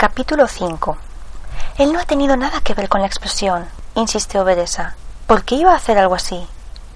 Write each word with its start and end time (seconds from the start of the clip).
Capítulo 0.00 0.48
5 0.48 0.96
Él 1.76 1.92
no 1.92 2.00
ha 2.00 2.06
tenido 2.06 2.34
nada 2.34 2.62
que 2.62 2.72
ver 2.72 2.88
con 2.88 3.02
la 3.02 3.06
explosión, 3.06 3.66
insistió 3.94 4.44
Beresa. 4.44 4.94
¿Por 5.26 5.44
qué 5.44 5.56
iba 5.56 5.72
a 5.72 5.76
hacer 5.76 5.98
algo 5.98 6.14
así? 6.14 6.48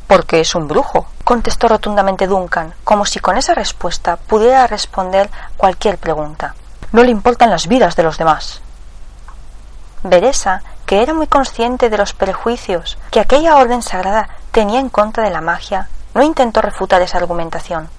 Porque 0.06 0.40
es 0.40 0.54
un 0.54 0.68
brujo, 0.68 1.06
contestó 1.22 1.68
rotundamente 1.68 2.26
Duncan, 2.26 2.72
como 2.82 3.04
si 3.04 3.18
con 3.18 3.36
esa 3.36 3.52
respuesta 3.52 4.17
pudiera 4.17 4.67
responder 4.67 5.28
cualquier 5.58 5.98
pregunta. 5.98 6.54
No 6.92 7.02
le 7.02 7.10
importan 7.10 7.50
las 7.50 7.67
vidas 7.67 7.94
de 7.94 8.04
los 8.04 8.16
demás. 8.16 8.62
Beresa, 10.02 10.62
que 10.86 11.02
era 11.02 11.12
muy 11.12 11.27
consciente 11.27 11.91
de 11.91 11.98
los 11.98 12.14
prejuicios 12.14 12.96
que 13.11 13.21
aquella 13.21 13.57
orden 13.57 13.82
sagrada 13.82 14.30
tenía 14.50 14.80
en 14.80 14.89
contra 14.89 15.25
de 15.25 15.30
la 15.30 15.43
magia, 15.43 15.91
no 16.14 16.23
intentó 16.23 16.62
refutar 16.62 17.02
esa 17.02 17.18
argumentación. 17.18 17.91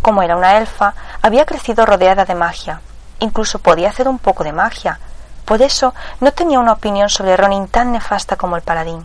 Como 0.00 0.22
era 0.22 0.36
una 0.36 0.56
elfa, 0.56 0.94
había 1.20 1.44
crecido 1.44 1.84
rodeada 1.84 2.24
de 2.24 2.34
magia, 2.34 2.80
incluso 3.20 3.58
podía 3.58 3.88
hacer 3.88 4.08
un 4.08 4.18
poco 4.18 4.44
de 4.44 4.52
magia. 4.52 4.98
Por 5.44 5.62
eso 5.62 5.94
no 6.20 6.32
tenía 6.32 6.58
una 6.58 6.72
opinión 6.72 7.08
sobre 7.08 7.36
Ronin 7.36 7.68
tan 7.68 7.92
nefasta 7.92 8.36
como 8.36 8.56
el 8.56 8.62
paladín. 8.62 9.04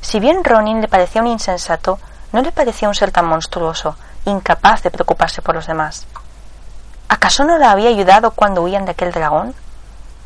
Si 0.00 0.20
bien 0.20 0.44
Ronin 0.44 0.80
le 0.80 0.88
parecía 0.88 1.22
un 1.22 1.28
insensato, 1.28 1.98
no 2.32 2.42
le 2.42 2.52
parecía 2.52 2.88
un 2.88 2.94
ser 2.94 3.10
tan 3.10 3.26
monstruoso, 3.26 3.96
incapaz 4.24 4.82
de 4.82 4.90
preocuparse 4.90 5.42
por 5.42 5.54
los 5.54 5.66
demás. 5.66 6.06
¿Acaso 7.08 7.44
no 7.44 7.58
la 7.58 7.70
había 7.70 7.88
ayudado 7.88 8.30
cuando 8.30 8.62
huían 8.62 8.84
de 8.84 8.92
aquel 8.92 9.12
dragón? 9.12 9.54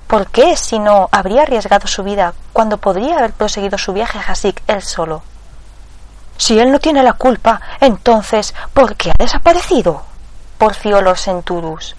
¿Por 0.07 0.27
qué, 0.29 0.57
si 0.57 0.79
no, 0.79 1.09
habría 1.13 1.43
arriesgado 1.43 1.87
su 1.87 2.03
vida 2.03 2.35
cuando 2.53 2.77
podría 2.79 3.17
haber 3.19 3.33
proseguido 3.33 3.79
su 3.79 3.93
viaje 3.93 4.19
a 4.19 4.33
Hasik 4.33 4.63
él 4.67 4.83
solo? 4.83 5.23
Si 6.37 6.59
él 6.59 6.71
no 6.71 6.79
tiene 6.79 7.03
la 7.03 7.15
culpa, 7.15 7.61
entonces, 7.81 8.55
¿por 8.73 8.97
qué 8.97 9.11
ha 9.11 9.15
desaparecido? 9.19 10.03
porfió 10.59 11.01
Lord 11.01 11.19
Centurus. 11.19 11.97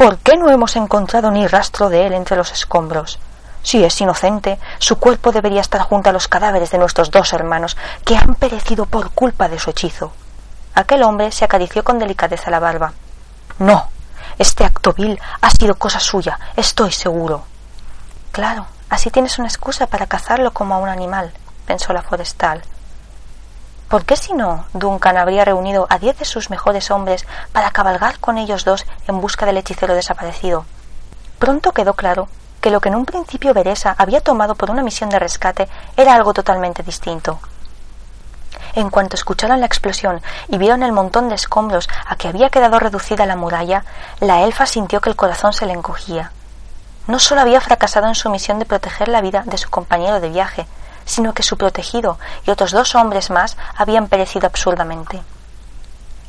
¿Por 0.00 0.16
qué 0.16 0.38
no 0.38 0.48
hemos 0.48 0.76
encontrado 0.76 1.30
ni 1.30 1.46
rastro 1.46 1.90
de 1.90 2.06
él 2.06 2.14
entre 2.14 2.34
los 2.34 2.52
escombros? 2.52 3.18
Si 3.62 3.84
es 3.84 4.00
inocente, 4.00 4.58
su 4.78 4.98
cuerpo 4.98 5.30
debería 5.30 5.60
estar 5.60 5.82
junto 5.82 6.08
a 6.08 6.12
los 6.14 6.26
cadáveres 6.26 6.70
de 6.70 6.78
nuestros 6.78 7.10
dos 7.10 7.34
hermanos, 7.34 7.76
que 8.06 8.16
han 8.16 8.34
perecido 8.34 8.86
por 8.86 9.10
culpa 9.10 9.50
de 9.50 9.58
su 9.58 9.68
hechizo. 9.68 10.10
Aquel 10.74 11.02
hombre 11.02 11.30
se 11.32 11.44
acarició 11.44 11.84
con 11.84 11.98
delicadeza 11.98 12.50
la 12.50 12.60
barba. 12.60 12.94
No, 13.58 13.90
este 14.38 14.64
acto 14.64 14.94
vil 14.94 15.20
ha 15.42 15.50
sido 15.50 15.74
cosa 15.74 16.00
suya, 16.00 16.40
estoy 16.56 16.92
seguro. 16.92 17.44
Claro, 18.32 18.64
así 18.88 19.10
tienes 19.10 19.38
una 19.38 19.48
excusa 19.48 19.86
para 19.86 20.06
cazarlo 20.06 20.54
como 20.54 20.76
a 20.76 20.78
un 20.78 20.88
animal, 20.88 21.30
pensó 21.66 21.92
la 21.92 22.00
forestal. 22.00 22.62
¿Por 23.90 24.04
qué 24.04 24.14
si 24.14 24.34
no 24.34 24.66
Duncan 24.72 25.16
habría 25.16 25.44
reunido 25.44 25.88
a 25.90 25.98
diez 25.98 26.16
de 26.16 26.24
sus 26.24 26.48
mejores 26.48 26.92
hombres 26.92 27.26
para 27.52 27.72
cabalgar 27.72 28.20
con 28.20 28.38
ellos 28.38 28.64
dos 28.64 28.86
en 29.08 29.20
busca 29.20 29.46
del 29.46 29.56
hechicero 29.56 29.96
desaparecido? 29.96 30.64
Pronto 31.40 31.72
quedó 31.72 31.94
claro 31.94 32.28
que 32.60 32.70
lo 32.70 32.80
que 32.80 32.88
en 32.88 32.94
un 32.94 33.04
principio 33.04 33.52
Beresa 33.52 33.96
había 33.98 34.20
tomado 34.20 34.54
por 34.54 34.70
una 34.70 34.84
misión 34.84 35.10
de 35.10 35.18
rescate 35.18 35.68
era 35.96 36.14
algo 36.14 36.32
totalmente 36.32 36.84
distinto. 36.84 37.40
En 38.76 38.90
cuanto 38.90 39.16
escucharon 39.16 39.58
la 39.58 39.66
explosión 39.66 40.22
y 40.46 40.56
vieron 40.56 40.84
el 40.84 40.92
montón 40.92 41.28
de 41.28 41.34
escombros 41.34 41.88
a 42.06 42.14
que 42.14 42.28
había 42.28 42.48
quedado 42.48 42.78
reducida 42.78 43.26
la 43.26 43.34
muralla, 43.34 43.84
la 44.20 44.42
elfa 44.42 44.66
sintió 44.66 45.00
que 45.00 45.10
el 45.10 45.16
corazón 45.16 45.52
se 45.52 45.66
le 45.66 45.72
encogía. 45.72 46.30
No 47.08 47.18
solo 47.18 47.40
había 47.40 47.60
fracasado 47.60 48.06
en 48.06 48.14
su 48.14 48.30
misión 48.30 48.60
de 48.60 48.66
proteger 48.66 49.08
la 49.08 49.20
vida 49.20 49.42
de 49.46 49.58
su 49.58 49.68
compañero 49.68 50.20
de 50.20 50.28
viaje, 50.28 50.68
sino 51.10 51.34
que 51.34 51.42
su 51.42 51.56
protegido 51.56 52.18
y 52.46 52.52
otros 52.52 52.70
dos 52.70 52.94
hombres 52.94 53.30
más 53.30 53.56
habían 53.76 54.06
perecido 54.06 54.46
absurdamente. 54.46 55.20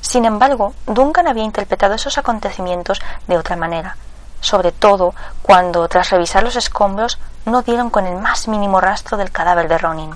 Sin 0.01 0.25
embargo, 0.25 0.73
Duncan 0.87 1.27
había 1.27 1.43
interpretado 1.43 1.93
esos 1.93 2.17
acontecimientos 2.17 2.99
de 3.27 3.37
otra 3.37 3.55
manera, 3.55 3.95
sobre 4.41 4.71
todo 4.71 5.13
cuando, 5.43 5.87
tras 5.87 6.09
revisar 6.09 6.41
los 6.41 6.55
escombros, 6.55 7.19
no 7.45 7.61
dieron 7.61 7.91
con 7.91 8.07
el 8.07 8.17
más 8.17 8.47
mínimo 8.47 8.81
rastro 8.81 9.17
del 9.17 9.31
cadáver 9.31 9.67
de 9.67 9.77
Ronin. 9.77 10.15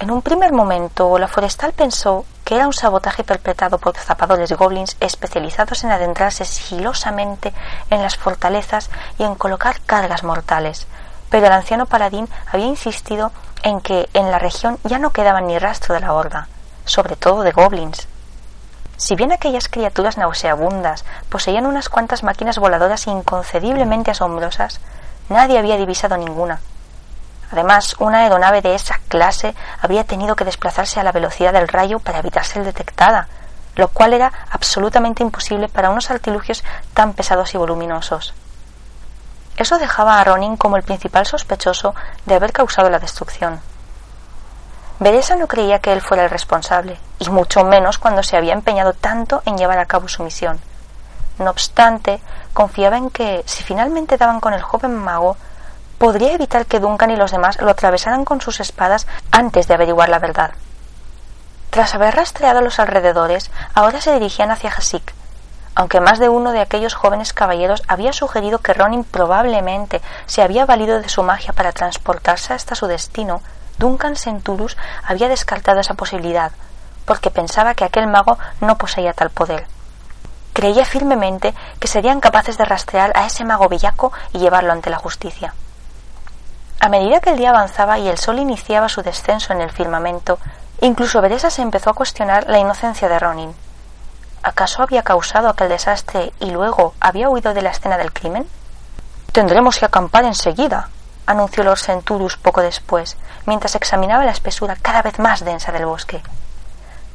En 0.00 0.10
un 0.10 0.20
primer 0.20 0.52
momento, 0.52 1.16
la 1.16 1.28
forestal 1.28 1.72
pensó 1.72 2.24
que 2.44 2.56
era 2.56 2.66
un 2.66 2.72
sabotaje 2.72 3.22
perpetrado 3.22 3.78
por 3.78 3.96
zapadores 3.96 4.50
goblins 4.50 4.96
especializados 4.98 5.84
en 5.84 5.92
adentrarse 5.92 6.44
sigilosamente 6.44 7.54
en 7.88 8.02
las 8.02 8.16
fortalezas 8.16 8.90
y 9.16 9.22
en 9.22 9.36
colocar 9.36 9.80
cargas 9.86 10.24
mortales, 10.24 10.88
pero 11.32 11.46
el 11.46 11.52
anciano 11.54 11.86
paladín 11.86 12.28
había 12.52 12.66
insistido 12.66 13.32
en 13.62 13.80
que 13.80 14.06
en 14.12 14.30
la 14.30 14.38
región 14.38 14.78
ya 14.84 14.98
no 14.98 15.10
quedaba 15.10 15.40
ni 15.40 15.58
rastro 15.58 15.94
de 15.94 16.02
la 16.02 16.12
horda, 16.12 16.46
sobre 16.84 17.16
todo 17.16 17.40
de 17.40 17.52
goblins. 17.52 18.06
Si 18.98 19.16
bien 19.16 19.32
aquellas 19.32 19.68
criaturas 19.68 20.18
nauseabundas 20.18 21.06
poseían 21.30 21.64
unas 21.64 21.88
cuantas 21.88 22.22
máquinas 22.22 22.58
voladoras 22.58 23.06
inconcebiblemente 23.06 24.10
asombrosas, 24.10 24.78
nadie 25.30 25.58
había 25.58 25.78
divisado 25.78 26.18
ninguna. 26.18 26.60
Además, 27.50 27.96
una 27.98 28.18
aeronave 28.18 28.60
de 28.60 28.74
esa 28.74 29.00
clase 29.08 29.54
había 29.80 30.04
tenido 30.04 30.36
que 30.36 30.44
desplazarse 30.44 31.00
a 31.00 31.02
la 31.02 31.12
velocidad 31.12 31.54
del 31.54 31.68
rayo 31.68 31.98
para 31.98 32.18
evitar 32.18 32.44
ser 32.44 32.62
detectada, 32.62 33.28
lo 33.76 33.88
cual 33.88 34.12
era 34.12 34.30
absolutamente 34.50 35.22
imposible 35.22 35.70
para 35.70 35.88
unos 35.88 36.10
artilugios 36.10 36.62
tan 36.92 37.14
pesados 37.14 37.54
y 37.54 37.56
voluminosos. 37.56 38.34
Eso 39.56 39.78
dejaba 39.78 40.20
a 40.20 40.24
Ronin 40.24 40.56
como 40.56 40.76
el 40.76 40.82
principal 40.82 41.26
sospechoso 41.26 41.94
de 42.26 42.34
haber 42.34 42.52
causado 42.52 42.90
la 42.90 42.98
destrucción. 42.98 43.60
Beresa 44.98 45.36
no 45.36 45.48
creía 45.48 45.80
que 45.80 45.92
él 45.92 46.00
fuera 46.00 46.24
el 46.24 46.30
responsable, 46.30 46.98
y 47.18 47.28
mucho 47.28 47.64
menos 47.64 47.98
cuando 47.98 48.22
se 48.22 48.36
había 48.36 48.52
empeñado 48.52 48.92
tanto 48.92 49.42
en 49.46 49.58
llevar 49.58 49.78
a 49.78 49.86
cabo 49.86 50.08
su 50.08 50.22
misión. 50.22 50.60
No 51.38 51.50
obstante, 51.50 52.20
confiaba 52.52 52.96
en 52.96 53.10
que, 53.10 53.42
si 53.46 53.64
finalmente 53.64 54.16
daban 54.16 54.40
con 54.40 54.54
el 54.54 54.62
joven 54.62 54.96
mago, 54.96 55.36
podría 55.98 56.32
evitar 56.32 56.66
que 56.66 56.80
Duncan 56.80 57.10
y 57.10 57.16
los 57.16 57.30
demás 57.30 57.60
lo 57.60 57.70
atravesaran 57.70 58.24
con 58.24 58.40
sus 58.40 58.60
espadas 58.60 59.06
antes 59.30 59.68
de 59.68 59.74
averiguar 59.74 60.08
la 60.08 60.18
verdad. 60.18 60.52
Tras 61.70 61.94
haber 61.94 62.14
rastreado 62.14 62.60
los 62.60 62.78
alrededores, 62.78 63.50
ahora 63.74 64.00
se 64.00 64.12
dirigían 64.12 64.50
hacia 64.50 64.70
Hasik, 64.70 65.14
aunque 65.74 66.00
más 66.00 66.18
de 66.18 66.28
uno 66.28 66.52
de 66.52 66.60
aquellos 66.60 66.94
jóvenes 66.94 67.32
caballeros 67.32 67.82
había 67.88 68.12
sugerido 68.12 68.58
que 68.58 68.74
Ronin 68.74 69.04
probablemente 69.04 70.00
se 70.26 70.42
había 70.42 70.66
valido 70.66 71.00
de 71.00 71.08
su 71.08 71.22
magia 71.22 71.52
para 71.52 71.72
transportarse 71.72 72.52
hasta 72.52 72.74
su 72.74 72.86
destino, 72.86 73.42
Duncan 73.78 74.16
Centurus 74.16 74.76
había 75.02 75.28
descartado 75.28 75.80
esa 75.80 75.94
posibilidad, 75.94 76.52
porque 77.04 77.30
pensaba 77.30 77.74
que 77.74 77.84
aquel 77.84 78.06
mago 78.06 78.38
no 78.60 78.76
poseía 78.76 79.12
tal 79.12 79.30
poder. 79.30 79.66
Creía 80.52 80.84
firmemente 80.84 81.54
que 81.80 81.88
serían 81.88 82.20
capaces 82.20 82.58
de 82.58 82.64
rastrear 82.64 83.12
a 83.14 83.26
ese 83.26 83.44
mago 83.44 83.68
bellaco 83.68 84.12
y 84.32 84.38
llevarlo 84.38 84.72
ante 84.72 84.90
la 84.90 84.98
justicia. 84.98 85.54
A 86.78 86.88
medida 86.88 87.20
que 87.20 87.30
el 87.30 87.38
día 87.38 87.50
avanzaba 87.50 87.98
y 87.98 88.08
el 88.08 88.18
sol 88.18 88.38
iniciaba 88.38 88.88
su 88.88 89.02
descenso 89.02 89.52
en 89.52 89.62
el 89.62 89.70
firmamento, 89.70 90.38
incluso 90.80 91.22
Beresa 91.22 91.48
se 91.48 91.62
empezó 91.62 91.90
a 91.90 91.94
cuestionar 91.94 92.48
la 92.48 92.58
inocencia 92.58 93.08
de 93.08 93.18
Ronin. 93.18 93.54
¿Acaso 94.42 94.82
había 94.82 95.04
causado 95.04 95.48
aquel 95.48 95.68
desastre 95.68 96.32
y 96.40 96.50
luego 96.50 96.94
había 96.98 97.28
huido 97.28 97.54
de 97.54 97.62
la 97.62 97.70
escena 97.70 97.96
del 97.96 98.12
crimen? 98.12 98.46
Tendremos 99.30 99.78
que 99.78 99.84
acampar 99.84 100.24
enseguida, 100.24 100.88
anunció 101.26 101.62
Lord 101.62 101.78
Centurus 101.78 102.36
poco 102.36 102.60
después, 102.60 103.16
mientras 103.46 103.76
examinaba 103.76 104.24
la 104.24 104.32
espesura 104.32 104.76
cada 104.80 105.02
vez 105.02 105.20
más 105.20 105.44
densa 105.44 105.70
del 105.70 105.86
bosque. 105.86 106.22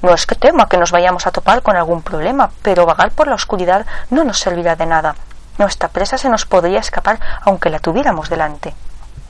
No 0.02 0.14
es 0.14 0.26
que 0.26 0.36
tema 0.36 0.70
que 0.70 0.78
nos 0.78 0.92
vayamos 0.92 1.28
a 1.28 1.32
topar 1.32 1.62
con 1.62 1.76
algún 1.76 2.02
problema, 2.02 2.52
pero 2.62 2.86
vagar 2.86 3.12
por 3.12 3.28
la 3.28 3.36
oscuridad 3.36 3.86
no 4.10 4.24
nos 4.24 4.40
servirá 4.40 4.76
de 4.78 4.86
nada. 4.86 5.16
Nuestra 5.58 5.90
presa 5.90 6.18
se 6.18 6.30
nos 6.30 6.46
podría 6.46 6.80
escapar 6.80 7.20
aunque 7.42 7.70
la 7.70 7.80
tuviéramos 7.80 8.30
delante. 8.30 8.74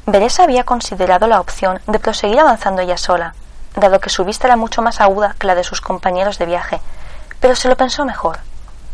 Beresa 0.05 0.43
había 0.43 0.65
considerado 0.65 1.27
la 1.27 1.39
opción 1.39 1.81
de 1.87 1.99
proseguir 1.99 2.39
avanzando 2.39 2.81
ella 2.81 2.97
sola, 2.97 3.33
dado 3.75 3.99
que 3.99 4.09
su 4.09 4.23
vista 4.23 4.47
era 4.47 4.55
mucho 4.55 4.81
más 4.81 5.01
aguda 5.01 5.35
que 5.39 5.47
la 5.47 5.55
de 5.55 5.63
sus 5.63 5.81
compañeros 5.81 6.37
de 6.37 6.45
viaje, 6.45 6.79
pero 7.39 7.55
se 7.55 7.67
lo 7.67 7.75
pensó 7.75 8.05
mejor. 8.05 8.39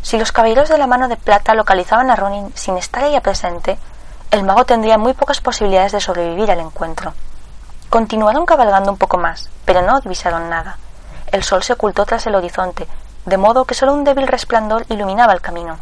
Si 0.02 0.18
los 0.18 0.32
caballeros 0.32 0.68
de 0.68 0.78
la 0.78 0.88
mano 0.88 1.08
de 1.08 1.16
plata 1.16 1.54
localizaban 1.54 2.12
a 2.12 2.16
Ronin 2.16 2.52
sin 2.56 2.78
estar 2.78 3.04
ella 3.04 3.22
presente, 3.22 3.80
el 4.32 4.44
mago 4.44 4.66
tendría 4.66 4.98
muy 4.98 5.14
pocas 5.14 5.40
posibilidades 5.40 5.94
de 5.94 6.02
sobrevivir 6.02 6.52
al 6.52 6.60
encuentro. 6.60 7.14
Continuaron 7.90 8.46
cabalgando 8.46 8.92
un 8.92 8.98
poco 8.98 9.18
más, 9.18 9.50
pero 9.64 9.82
no 9.82 10.02
divisaron 10.02 10.50
nada. 10.50 10.78
El 11.32 11.44
sol 11.44 11.64
se 11.64 11.74
ocultó 11.74 12.06
tras 12.06 12.28
el 12.28 12.36
horizonte, 12.36 12.88
de 13.26 13.38
modo 13.38 13.66
que 13.66 13.76
solo 13.76 13.94
un 13.94 14.04
débil 14.04 14.28
resplandor 14.28 14.86
iluminaba 14.90 15.34
el 15.34 15.42
camino. 15.42 15.78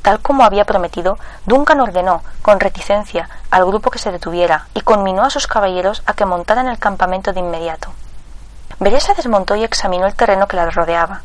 Tal 0.00 0.20
como 0.20 0.44
había 0.44 0.64
prometido, 0.64 1.18
Duncan 1.44 1.80
ordenó, 1.80 2.22
con 2.40 2.58
reticencia, 2.58 3.28
al 3.50 3.66
grupo 3.66 3.90
que 3.90 3.98
se 3.98 4.10
detuviera 4.10 4.66
y 4.74 4.80
conminó 4.80 5.24
a 5.24 5.30
sus 5.30 5.46
caballeros 5.46 6.02
a 6.06 6.14
que 6.14 6.24
montaran 6.24 6.68
el 6.68 6.78
campamento 6.78 7.32
de 7.32 7.40
inmediato. 7.40 7.92
Beresa 8.80 9.12
desmontó 9.14 9.56
y 9.56 9.64
examinó 9.64 10.06
el 10.06 10.14
terreno 10.14 10.48
que 10.48 10.56
la 10.56 10.70
rodeaba 10.70 11.22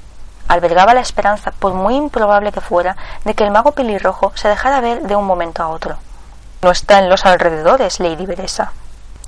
albergaba 0.48 0.94
la 0.94 1.02
esperanza, 1.02 1.52
por 1.52 1.74
muy 1.74 1.96
improbable 1.96 2.52
que 2.52 2.62
fuera, 2.62 2.96
de 3.24 3.34
que 3.34 3.44
el 3.44 3.52
mago 3.52 3.72
pelirrojo 3.72 4.32
se 4.36 4.48
dejara 4.48 4.82
ver 4.82 5.02
de 5.04 5.16
un 5.16 5.26
momento 5.26 5.64
a 5.64 5.70
otro. 5.70 5.98
No 6.62 6.72
está 6.72 7.00
en 7.00 7.10
los 7.10 7.26
alrededores, 7.26 8.00
Lady 8.00 8.26
Beresa. 8.26 8.72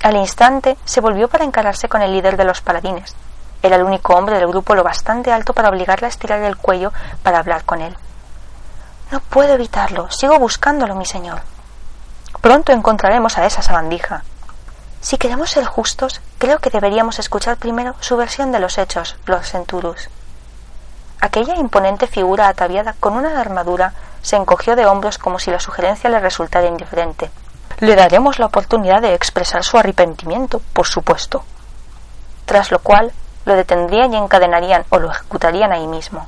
Al 0.02 0.16
instante 0.16 0.76
se 0.84 1.00
volvió 1.00 1.28
para 1.28 1.44
encararse 1.44 1.88
con 1.88 2.02
el 2.02 2.12
líder 2.12 2.36
de 2.36 2.44
los 2.44 2.60
paladines. 2.60 3.14
Era 3.62 3.76
el 3.76 3.82
único 3.82 4.14
hombre 4.14 4.36
del 4.36 4.48
grupo 4.48 4.74
lo 4.74 4.82
bastante 4.82 5.32
alto 5.32 5.52
para 5.52 5.68
obligarle 5.68 6.06
a 6.06 6.08
estirar 6.08 6.42
el 6.42 6.56
cuello 6.56 6.92
para 7.22 7.38
hablar 7.38 7.64
con 7.64 7.82
él. 7.82 7.96
No 9.10 9.20
puedo 9.20 9.54
evitarlo. 9.54 10.10
Sigo 10.10 10.38
buscándolo, 10.38 10.94
mi 10.94 11.04
señor. 11.04 11.42
Pronto 12.40 12.72
encontraremos 12.72 13.36
a 13.36 13.44
esa 13.44 13.60
sabandija. 13.60 14.24
Si 15.00 15.18
queremos 15.18 15.50
ser 15.50 15.64
justos, 15.64 16.20
creo 16.38 16.58
que 16.58 16.70
deberíamos 16.70 17.18
escuchar 17.18 17.56
primero 17.56 17.94
su 18.00 18.16
versión 18.16 18.52
de 18.52 18.60
los 18.60 18.78
hechos, 18.78 19.16
Lord 19.26 19.44
Centurus. 19.44 20.08
Aquella 21.20 21.56
imponente 21.56 22.06
figura 22.06 22.48
ataviada 22.48 22.94
con 22.98 23.12
una 23.12 23.40
armadura 23.40 23.92
se 24.22 24.36
encogió 24.36 24.74
de 24.74 24.86
hombros 24.86 25.18
como 25.18 25.38
si 25.38 25.50
la 25.50 25.60
sugerencia 25.60 26.08
le 26.08 26.18
resultara 26.18 26.66
indiferente. 26.66 27.30
Le 27.78 27.94
daremos 27.94 28.38
la 28.38 28.46
oportunidad 28.46 29.02
de 29.02 29.14
expresar 29.14 29.62
su 29.64 29.78
arrepentimiento, 29.78 30.60
por 30.72 30.86
supuesto. 30.86 31.44
Tras 32.46 32.70
lo 32.70 32.78
cual, 32.78 33.12
lo 33.44 33.54
detendrían 33.54 34.12
y 34.12 34.16
encadenarían 34.16 34.84
o 34.90 34.98
lo 34.98 35.10
ejecutarían 35.10 35.72
ahí 35.72 35.86
mismo. 35.86 36.26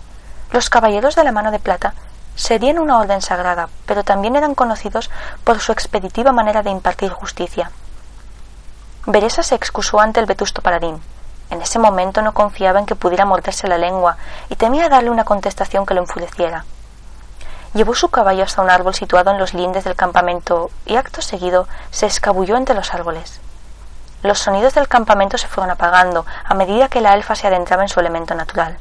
Los 0.50 0.70
caballeros 0.70 1.14
de 1.14 1.24
la 1.24 1.32
mano 1.32 1.50
de 1.50 1.58
plata 1.58 1.94
serían 2.34 2.78
una 2.78 2.98
orden 2.98 3.22
sagrada, 3.22 3.68
pero 3.86 4.04
también 4.04 4.36
eran 4.36 4.54
conocidos 4.54 5.10
por 5.44 5.60
su 5.60 5.72
expeditiva 5.72 6.32
manera 6.32 6.62
de 6.62 6.70
impartir 6.70 7.10
justicia. 7.10 7.70
Beresa 9.06 9.42
se 9.42 9.54
excusó 9.54 10.00
ante 10.00 10.20
el 10.20 10.26
vetusto 10.26 10.62
paladín, 10.62 11.02
en 11.50 11.60
ese 11.62 11.78
momento 11.78 12.22
no 12.22 12.32
confiaba 12.32 12.78
en 12.78 12.86
que 12.86 12.94
pudiera 12.94 13.24
morderse 13.24 13.68
la 13.68 13.78
lengua 13.78 14.16
y 14.48 14.56
temía 14.56 14.88
darle 14.88 15.10
una 15.10 15.24
contestación 15.24 15.86
que 15.86 15.94
lo 15.94 16.00
enfureciera. 16.00 16.64
Llevó 17.74 17.94
su 17.94 18.08
caballo 18.08 18.44
hasta 18.44 18.62
un 18.62 18.70
árbol 18.70 18.94
situado 18.94 19.30
en 19.30 19.38
los 19.38 19.54
lindes 19.54 19.84
del 19.84 19.96
campamento 19.96 20.70
y 20.84 20.96
acto 20.96 21.22
seguido 21.22 21.66
se 21.90 22.06
escabulló 22.06 22.56
entre 22.56 22.74
los 22.74 22.92
árboles. 22.92 23.40
Los 24.22 24.38
sonidos 24.38 24.74
del 24.74 24.88
campamento 24.88 25.38
se 25.38 25.48
fueron 25.48 25.70
apagando 25.70 26.26
a 26.44 26.54
medida 26.54 26.88
que 26.88 27.00
la 27.00 27.14
elfa 27.14 27.34
se 27.34 27.46
adentraba 27.46 27.82
en 27.82 27.88
su 27.88 27.98
elemento 27.98 28.34
natural. 28.34 28.78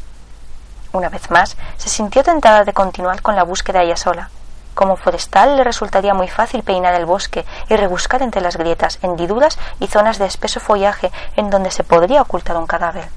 Una 0.91 1.09
vez 1.09 1.31
más, 1.31 1.55
se 1.77 1.89
sintió 1.89 2.21
tentada 2.23 2.65
de 2.65 2.73
continuar 2.73 3.21
con 3.21 3.35
la 3.35 3.43
búsqueda 3.43 3.81
ella 3.81 3.95
sola, 3.95 4.29
como 4.73 4.95
forestal 4.95 5.57
le 5.57 5.63
resultaría 5.63 6.13
muy 6.13 6.27
fácil 6.27 6.63
peinar 6.63 6.93
el 6.95 7.05
bosque 7.05 7.45
y 7.69 7.75
rebuscar 7.75 8.21
entre 8.21 8.41
las 8.41 8.57
grietas, 8.57 8.99
hendiduras 9.01 9.59
y 9.79 9.87
zonas 9.87 10.19
de 10.19 10.25
espeso 10.25 10.59
follaje 10.59 11.11
en 11.35 11.49
donde 11.49 11.71
se 11.71 11.83
podría 11.83 12.21
ocultar 12.21 12.57
un 12.57 12.67
cadáver. 12.67 13.09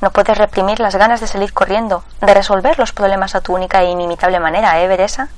No 0.00 0.10
puedes 0.10 0.36
reprimir 0.36 0.78
las 0.78 0.96
ganas 0.96 1.20
de 1.20 1.26
salir 1.26 1.52
corriendo, 1.52 2.04
de 2.20 2.34
resolver 2.34 2.78
los 2.78 2.92
problemas 2.92 3.34
a 3.34 3.40
tu 3.40 3.54
única 3.54 3.82
e 3.82 3.90
inimitable 3.90 4.40
manera, 4.40 4.80
¿eh, 4.82 4.88
Beresa? 4.88 5.28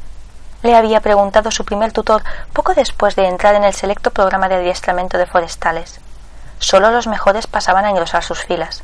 Le 0.63 0.75
había 0.75 1.01
preguntado 1.01 1.53
su 1.53 1.65
primer 1.65 1.93
tutor 1.93 2.23
poco 2.53 2.75
después 2.75 3.15
de 3.15 3.29
entrar 3.29 3.55
en 3.55 3.63
el 3.63 3.75
selecto 3.75 4.11
programa 4.11 4.49
de 4.49 4.57
adiestramiento 4.57 5.17
de 5.17 5.27
forestales. 5.27 6.01
Solo 6.59 6.91
los 6.91 7.07
mejores 7.07 7.47
pasaban 7.47 7.85
a 7.85 7.91
engrosar 7.91 8.25
sus 8.25 8.45
filas. 8.45 8.83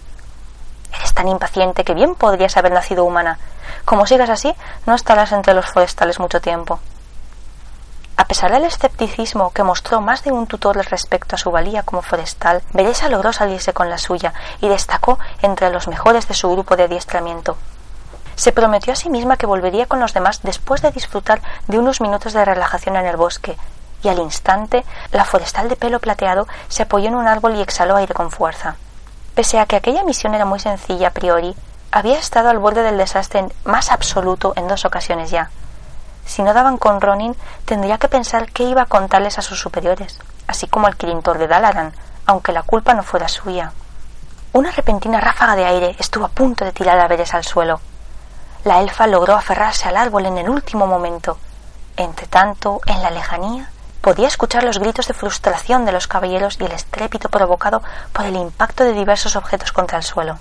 Eres 0.96 1.14
tan 1.14 1.28
impaciente 1.28 1.84
que 1.84 1.94
bien 1.94 2.14
podrías 2.14 2.56
haber 2.56 2.72
nacido 2.72 3.04
humana. 3.04 3.38
Como 3.84 4.06
sigas 4.06 4.30
así, 4.30 4.54
no 4.86 4.94
estarás 4.94 5.32
entre 5.32 5.54
los 5.54 5.66
forestales 5.66 6.20
mucho 6.20 6.40
tiempo. 6.40 6.80
A 8.16 8.26
pesar 8.26 8.52
del 8.52 8.64
escepticismo 8.64 9.50
que 9.52 9.64
mostró 9.64 10.00
más 10.00 10.22
de 10.22 10.32
un 10.32 10.46
tutor 10.46 10.76
respecto 10.76 11.34
a 11.34 11.38
su 11.38 11.50
valía 11.50 11.82
como 11.82 12.00
forestal, 12.00 12.62
Beresa 12.72 13.08
logró 13.08 13.32
salirse 13.32 13.72
con 13.72 13.90
la 13.90 13.98
suya 13.98 14.32
y 14.60 14.68
destacó 14.68 15.18
entre 15.42 15.70
los 15.70 15.88
mejores 15.88 16.28
de 16.28 16.34
su 16.34 16.50
grupo 16.50 16.76
de 16.76 16.84
adiestramiento. 16.84 17.56
Se 18.36 18.52
prometió 18.52 18.92
a 18.92 18.96
sí 18.96 19.10
misma 19.10 19.36
que 19.36 19.46
volvería 19.46 19.86
con 19.86 20.00
los 20.00 20.14
demás 20.14 20.40
después 20.42 20.80
de 20.80 20.90
disfrutar 20.90 21.40
de 21.68 21.78
unos 21.78 22.00
minutos 22.00 22.32
de 22.32 22.44
relajación 22.44 22.96
en 22.96 23.06
el 23.06 23.16
bosque, 23.16 23.56
y 24.02 24.08
al 24.08 24.18
instante 24.18 24.84
la 25.12 25.24
forestal 25.24 25.68
de 25.68 25.76
pelo 25.76 25.98
plateado 25.98 26.46
se 26.68 26.82
apoyó 26.82 27.08
en 27.08 27.14
un 27.14 27.28
árbol 27.28 27.56
y 27.56 27.62
exhaló 27.62 27.96
aire 27.96 28.14
con 28.14 28.30
fuerza. 28.30 28.76
Pese 29.34 29.58
a 29.58 29.66
que 29.66 29.76
aquella 29.76 30.04
misión 30.04 30.34
era 30.34 30.44
muy 30.44 30.60
sencilla 30.60 31.08
a 31.08 31.12
priori, 31.12 31.56
había 31.90 32.18
estado 32.18 32.48
al 32.48 32.58
borde 32.58 32.82
del 32.82 32.98
desastre 32.98 33.46
más 33.64 33.90
absoluto 33.90 34.52
en 34.56 34.68
dos 34.68 34.84
ocasiones 34.84 35.30
ya. 35.30 35.50
Si 36.24 36.42
no 36.42 36.54
daban 36.54 36.78
con 36.78 37.00
Ronin, 37.00 37.36
tendría 37.64 37.98
que 37.98 38.08
pensar 38.08 38.50
qué 38.50 38.64
iba 38.64 38.82
a 38.82 38.86
contarles 38.86 39.38
a 39.38 39.42
sus 39.42 39.60
superiores, 39.60 40.18
así 40.46 40.66
como 40.66 40.86
al 40.86 40.96
Kirintor 40.96 41.38
de 41.38 41.48
Dalaran, 41.48 41.92
aunque 42.26 42.52
la 42.52 42.62
culpa 42.62 42.94
no 42.94 43.02
fuera 43.02 43.28
suya. 43.28 43.72
Una 44.52 44.70
repentina 44.70 45.20
ráfaga 45.20 45.56
de 45.56 45.64
aire 45.64 45.96
estuvo 45.98 46.24
a 46.24 46.28
punto 46.28 46.64
de 46.64 46.72
tirar 46.72 46.98
a 47.00 47.08
Veres 47.08 47.34
al 47.34 47.44
suelo. 47.44 47.80
La 48.62 48.80
elfa 48.80 49.06
logró 49.06 49.34
aferrarse 49.34 49.88
al 49.88 49.96
árbol 49.96 50.26
en 50.26 50.38
el 50.38 50.48
último 50.48 50.86
momento. 50.86 51.38
Entretanto, 51.96 52.80
en 52.86 53.02
la 53.02 53.10
lejanía, 53.10 53.70
Podía 54.04 54.28
escuchar 54.28 54.64
los 54.64 54.78
gritos 54.78 55.08
de 55.08 55.14
frustración 55.14 55.86
de 55.86 55.92
los 55.92 56.06
caballeros 56.06 56.58
y 56.60 56.64
el 56.64 56.72
estrépito 56.72 57.30
provocado 57.30 57.82
por 58.12 58.26
el 58.26 58.36
impacto 58.36 58.84
de 58.84 58.92
diversos 58.92 59.34
objetos 59.34 59.72
contra 59.72 59.96
el 59.96 60.04
suelo. 60.04 60.38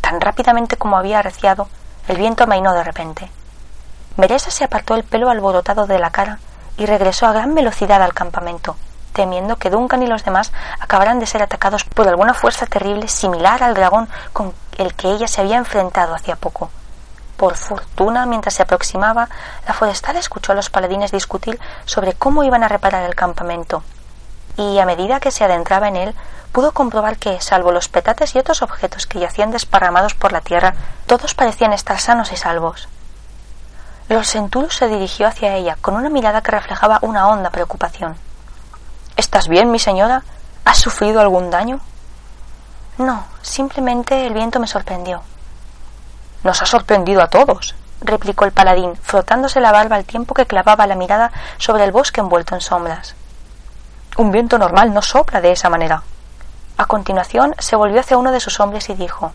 Tan 0.00 0.20
rápidamente 0.20 0.76
como 0.76 0.96
había 0.96 1.20
arreciado, 1.20 1.68
el 2.08 2.16
viento 2.16 2.42
amainó 2.42 2.74
de 2.74 2.82
repente. 2.82 3.30
Meresa 4.16 4.50
se 4.50 4.64
apartó 4.64 4.96
el 4.96 5.04
pelo 5.04 5.30
alborotado 5.30 5.86
de 5.86 6.00
la 6.00 6.10
cara 6.10 6.40
y 6.76 6.86
regresó 6.86 7.28
a 7.28 7.32
gran 7.32 7.54
velocidad 7.54 8.02
al 8.02 8.12
campamento, 8.12 8.76
temiendo 9.12 9.54
que 9.54 9.70
Duncan 9.70 10.02
y 10.02 10.08
los 10.08 10.24
demás 10.24 10.52
acabaran 10.80 11.20
de 11.20 11.26
ser 11.26 11.44
atacados 11.44 11.84
por 11.84 12.08
alguna 12.08 12.34
fuerza 12.34 12.66
terrible 12.66 13.06
similar 13.06 13.62
al 13.62 13.74
dragón 13.74 14.08
con 14.32 14.52
el 14.78 14.94
que 14.94 15.12
ella 15.12 15.28
se 15.28 15.42
había 15.42 15.58
enfrentado 15.58 16.12
hacía 16.12 16.34
poco. 16.34 16.72
Por 17.36 17.56
fortuna, 17.56 18.26
mientras 18.26 18.54
se 18.54 18.62
aproximaba, 18.62 19.28
la 19.66 19.74
forestal 19.74 20.16
escuchó 20.16 20.52
a 20.52 20.54
los 20.54 20.70
paladines 20.70 21.10
discutir 21.10 21.58
sobre 21.84 22.12
cómo 22.12 22.44
iban 22.44 22.62
a 22.62 22.68
reparar 22.68 23.04
el 23.04 23.14
campamento, 23.14 23.82
y 24.56 24.78
a 24.78 24.86
medida 24.86 25.20
que 25.20 25.30
se 25.30 25.44
adentraba 25.44 25.88
en 25.88 25.96
él, 25.96 26.14
pudo 26.52 26.72
comprobar 26.72 27.16
que, 27.16 27.40
salvo 27.40 27.72
los 27.72 27.88
petates 27.88 28.34
y 28.34 28.38
otros 28.38 28.62
objetos 28.62 29.06
que 29.06 29.18
yacían 29.18 29.50
desparramados 29.50 30.14
por 30.14 30.32
la 30.32 30.40
tierra, 30.40 30.74
todos 31.06 31.34
parecían 31.34 31.72
estar 31.72 31.98
sanos 31.98 32.30
y 32.30 32.36
salvos. 32.36 32.88
Los 34.08 34.28
Centuros 34.28 34.76
se 34.76 34.86
dirigió 34.86 35.26
hacia 35.26 35.56
ella 35.56 35.76
con 35.80 35.94
una 35.94 36.10
mirada 36.10 36.42
que 36.42 36.52
reflejaba 36.52 36.98
una 37.02 37.26
honda 37.26 37.50
preocupación. 37.50 38.16
¿Estás 39.16 39.48
bien, 39.48 39.70
mi 39.70 39.78
señora? 39.78 40.22
¿Has 40.64 40.78
sufrido 40.78 41.20
algún 41.20 41.50
daño? 41.50 41.80
No, 42.98 43.24
simplemente 43.42 44.26
el 44.26 44.34
viento 44.34 44.60
me 44.60 44.68
sorprendió. 44.68 45.22
Nos 46.44 46.62
ha 46.62 46.66
sorprendido 46.66 47.22
a 47.22 47.28
todos, 47.28 47.74
replicó 48.02 48.44
el 48.44 48.52
paladín, 48.52 48.96
frotándose 48.96 49.60
la 49.60 49.72
barba 49.72 49.96
al 49.96 50.04
tiempo 50.04 50.34
que 50.34 50.46
clavaba 50.46 50.86
la 50.86 50.94
mirada 50.94 51.32
sobre 51.56 51.84
el 51.84 51.92
bosque 51.92 52.20
envuelto 52.20 52.54
en 52.54 52.60
sombras. 52.60 53.14
Un 54.18 54.30
viento 54.30 54.58
normal 54.58 54.92
no 54.92 55.02
sopla 55.02 55.40
de 55.40 55.52
esa 55.52 55.70
manera. 55.70 56.02
A 56.76 56.84
continuación 56.84 57.54
se 57.58 57.76
volvió 57.76 58.00
hacia 58.00 58.18
uno 58.18 58.30
de 58.30 58.40
sus 58.40 58.60
hombres 58.60 58.88
y 58.90 58.94
dijo 58.94 59.32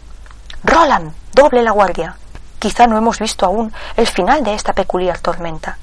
Roland, 0.63 1.13
doble 1.33 1.63
la 1.63 1.71
guardia. 1.71 2.15
Quizá 2.59 2.85
no 2.85 2.97
hemos 2.97 3.19
visto 3.19 3.45
aún 3.45 3.73
el 3.97 4.07
final 4.07 4.44
de 4.44 4.53
esta 4.53 4.73
peculiar 4.73 5.17
tormenta. 5.17 5.77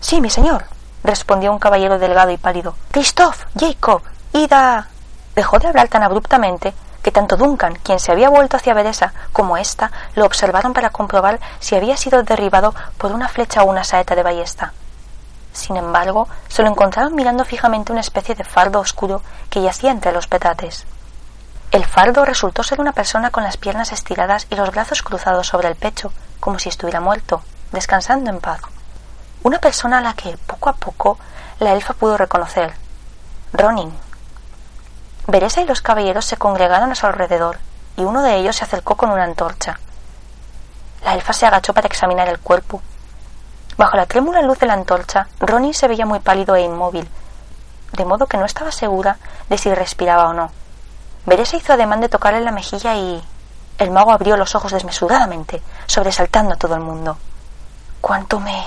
Sí, 0.00 0.20
mi 0.20 0.30
señor, 0.30 0.66
respondió 1.02 1.50
un 1.50 1.58
caballero 1.58 1.98
delgado 1.98 2.30
y 2.30 2.36
pálido. 2.36 2.76
Christoph, 2.92 3.44
Jacob, 3.58 4.02
Ida. 4.32 4.88
Dejó 5.34 5.58
de 5.58 5.68
hablar 5.68 5.88
tan 5.88 6.02
abruptamente 6.02 6.74
que 7.02 7.12
tanto 7.12 7.36
Duncan, 7.36 7.74
quien 7.76 7.98
se 7.98 8.12
había 8.12 8.28
vuelto 8.28 8.56
hacia 8.56 8.74
Beresa, 8.74 9.12
como 9.32 9.56
ésta 9.56 9.90
lo 10.14 10.26
observaron 10.26 10.72
para 10.72 10.90
comprobar 10.90 11.40
si 11.60 11.76
había 11.76 11.96
sido 11.96 12.22
derribado 12.22 12.74
por 12.96 13.12
una 13.12 13.28
flecha 13.28 13.62
o 13.62 13.66
una 13.70 13.84
saeta 13.84 14.14
de 14.14 14.22
ballesta. 14.22 14.72
Sin 15.52 15.76
embargo, 15.76 16.28
se 16.48 16.62
lo 16.62 16.68
encontraron 16.68 17.14
mirando 17.14 17.44
fijamente 17.44 17.92
una 17.92 18.00
especie 18.00 18.34
de 18.34 18.44
fardo 18.44 18.80
oscuro 18.80 19.22
que 19.50 19.62
yacía 19.62 19.90
entre 19.90 20.12
los 20.12 20.26
petates. 20.26 20.86
El 21.70 21.84
fardo 21.84 22.24
resultó 22.24 22.62
ser 22.62 22.80
una 22.80 22.92
persona 22.92 23.30
con 23.30 23.42
las 23.42 23.56
piernas 23.56 23.92
estiradas 23.92 24.46
y 24.50 24.54
los 24.54 24.70
brazos 24.70 25.02
cruzados 25.02 25.48
sobre 25.48 25.68
el 25.68 25.76
pecho, 25.76 26.12
como 26.40 26.58
si 26.58 26.68
estuviera 26.68 27.00
muerto, 27.00 27.42
descansando 27.72 28.30
en 28.30 28.40
paz. 28.40 28.60
Una 29.42 29.58
persona 29.58 29.98
a 29.98 30.00
la 30.00 30.14
que, 30.14 30.36
poco 30.46 30.70
a 30.70 30.74
poco, 30.74 31.18
la 31.58 31.72
elfa 31.72 31.92
pudo 31.92 32.16
reconocer. 32.16 32.72
Ronin, 33.52 33.92
Beresa 35.28 35.60
y 35.60 35.66
los 35.66 35.82
caballeros 35.82 36.24
se 36.24 36.38
congregaron 36.38 36.90
a 36.90 36.94
su 36.94 37.06
alrededor, 37.06 37.58
y 37.98 38.02
uno 38.02 38.22
de 38.22 38.36
ellos 38.36 38.56
se 38.56 38.64
acercó 38.64 38.96
con 38.96 39.10
una 39.10 39.24
antorcha. 39.24 39.78
La 41.04 41.12
elfa 41.12 41.34
se 41.34 41.44
agachó 41.44 41.74
para 41.74 41.86
examinar 41.86 42.28
el 42.28 42.38
cuerpo. 42.38 42.80
Bajo 43.76 43.98
la 43.98 44.06
trémula 44.06 44.40
luz 44.40 44.58
de 44.58 44.66
la 44.66 44.72
antorcha, 44.72 45.28
Ronnie 45.38 45.74
se 45.74 45.86
veía 45.86 46.06
muy 46.06 46.20
pálido 46.20 46.56
e 46.56 46.62
inmóvil, 46.62 47.06
de 47.92 48.04
modo 48.06 48.26
que 48.26 48.38
no 48.38 48.46
estaba 48.46 48.72
segura 48.72 49.18
de 49.50 49.58
si 49.58 49.72
respiraba 49.74 50.30
o 50.30 50.32
no. 50.32 50.50
Beresa 51.26 51.58
hizo 51.58 51.74
ademán 51.74 52.00
de 52.00 52.08
tocarle 52.08 52.40
la 52.40 52.50
mejilla 52.50 52.94
y 52.94 53.22
el 53.76 53.90
mago 53.90 54.12
abrió 54.12 54.38
los 54.38 54.54
ojos 54.54 54.72
desmesuradamente, 54.72 55.62
sobresaltando 55.86 56.54
a 56.54 56.56
todo 56.56 56.74
el 56.74 56.80
mundo. 56.80 57.18
Cuánto 58.00 58.40
me 58.40 58.64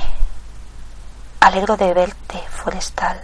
alegro 1.39 1.75
de 1.75 1.91
verte, 1.95 2.39
forestal. 2.51 3.19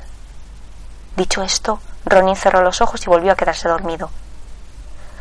Dicho 1.16 1.44
esto, 1.44 1.80
Ronin 2.10 2.36
cerró 2.36 2.62
los 2.62 2.82
ojos 2.82 3.02
y 3.06 3.10
volvió 3.10 3.32
a 3.32 3.36
quedarse 3.36 3.70
dormido. 3.70 4.10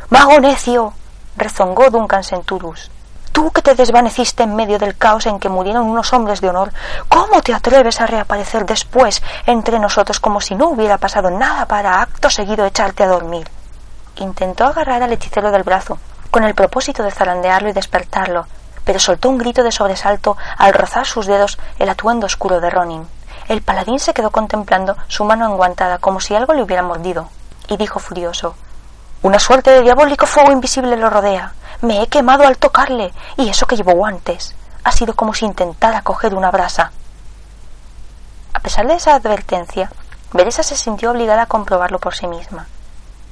¡Mago 0.09 0.39
necio! 0.39 0.93
rezongó 1.35 1.89
Duncan 1.89 2.23
Centurus. 2.23 2.91
Tú 3.31 3.51
que 3.51 3.61
te 3.61 3.75
desvaneciste 3.75 4.43
en 4.43 4.55
medio 4.55 4.79
del 4.79 4.97
caos 4.97 5.27
en 5.27 5.39
que 5.39 5.49
murieron 5.49 5.85
unos 5.85 6.11
hombres 6.13 6.41
de 6.41 6.49
honor, 6.49 6.73
¿cómo 7.07 7.41
te 7.41 7.53
atreves 7.53 8.01
a 8.01 8.07
reaparecer 8.07 8.65
después 8.65 9.21
entre 9.45 9.79
nosotros 9.79 10.19
como 10.19 10.41
si 10.41 10.55
no 10.55 10.69
hubiera 10.69 10.97
pasado 10.97 11.29
nada 11.29 11.67
para 11.67 12.01
acto 12.01 12.29
seguido 12.29 12.65
echarte 12.65 13.03
a 13.03 13.07
dormir? 13.07 13.47
Intentó 14.15 14.65
agarrar 14.65 15.03
al 15.03 15.13
hechicero 15.13 15.51
del 15.51 15.61
brazo, 15.61 15.99
con 16.31 16.43
el 16.43 16.55
propósito 16.55 17.03
de 17.03 17.11
zarandearlo 17.11 17.69
y 17.69 17.73
despertarlo, 17.73 18.47
pero 18.83 18.99
soltó 18.99 19.29
un 19.29 19.37
grito 19.37 19.61
de 19.61 19.71
sobresalto 19.71 20.35
al 20.57 20.73
rozar 20.73 21.05
sus 21.05 21.27
dedos 21.27 21.59
el 21.77 21.89
atuendo 21.89 22.25
oscuro 22.25 22.59
de 22.59 22.69
Ronin. 22.71 23.16
El 23.47 23.61
paladín 23.61 23.99
se 23.99 24.13
quedó 24.13 24.29
contemplando 24.29 24.97
su 25.07 25.23
mano 25.23 25.45
enguantada 25.45 25.99
como 25.99 26.19
si 26.19 26.35
algo 26.35 26.53
le 26.53 26.63
hubiera 26.63 26.83
mordido, 26.83 27.29
y 27.69 27.77
dijo 27.77 27.99
furioso 27.99 28.55
Una 29.21 29.39
suerte 29.39 29.71
de 29.71 29.81
diabólico 29.81 30.25
fuego 30.25 30.51
invisible 30.51 30.97
lo 30.97 31.09
rodea. 31.09 31.53
Me 31.81 32.01
he 32.01 32.07
quemado 32.07 32.45
al 32.45 32.57
tocarle, 32.57 33.13
y 33.37 33.47
eso 33.47 33.65
que 33.65 33.77
llevo 33.77 33.93
guantes. 33.93 34.53
Ha 34.83 34.91
sido 34.91 35.15
como 35.15 35.33
si 35.33 35.45
intentara 35.45 36.01
coger 36.01 36.35
una 36.35 36.51
brasa. 36.51 36.91
A 38.53 38.59
pesar 38.59 38.87
de 38.87 38.95
esa 38.95 39.15
advertencia, 39.15 39.91
Beresa 40.33 40.63
se 40.63 40.75
sintió 40.75 41.11
obligada 41.11 41.43
a 41.43 41.47
comprobarlo 41.47 41.99
por 41.99 42.15
sí 42.15 42.27
misma. 42.27 42.67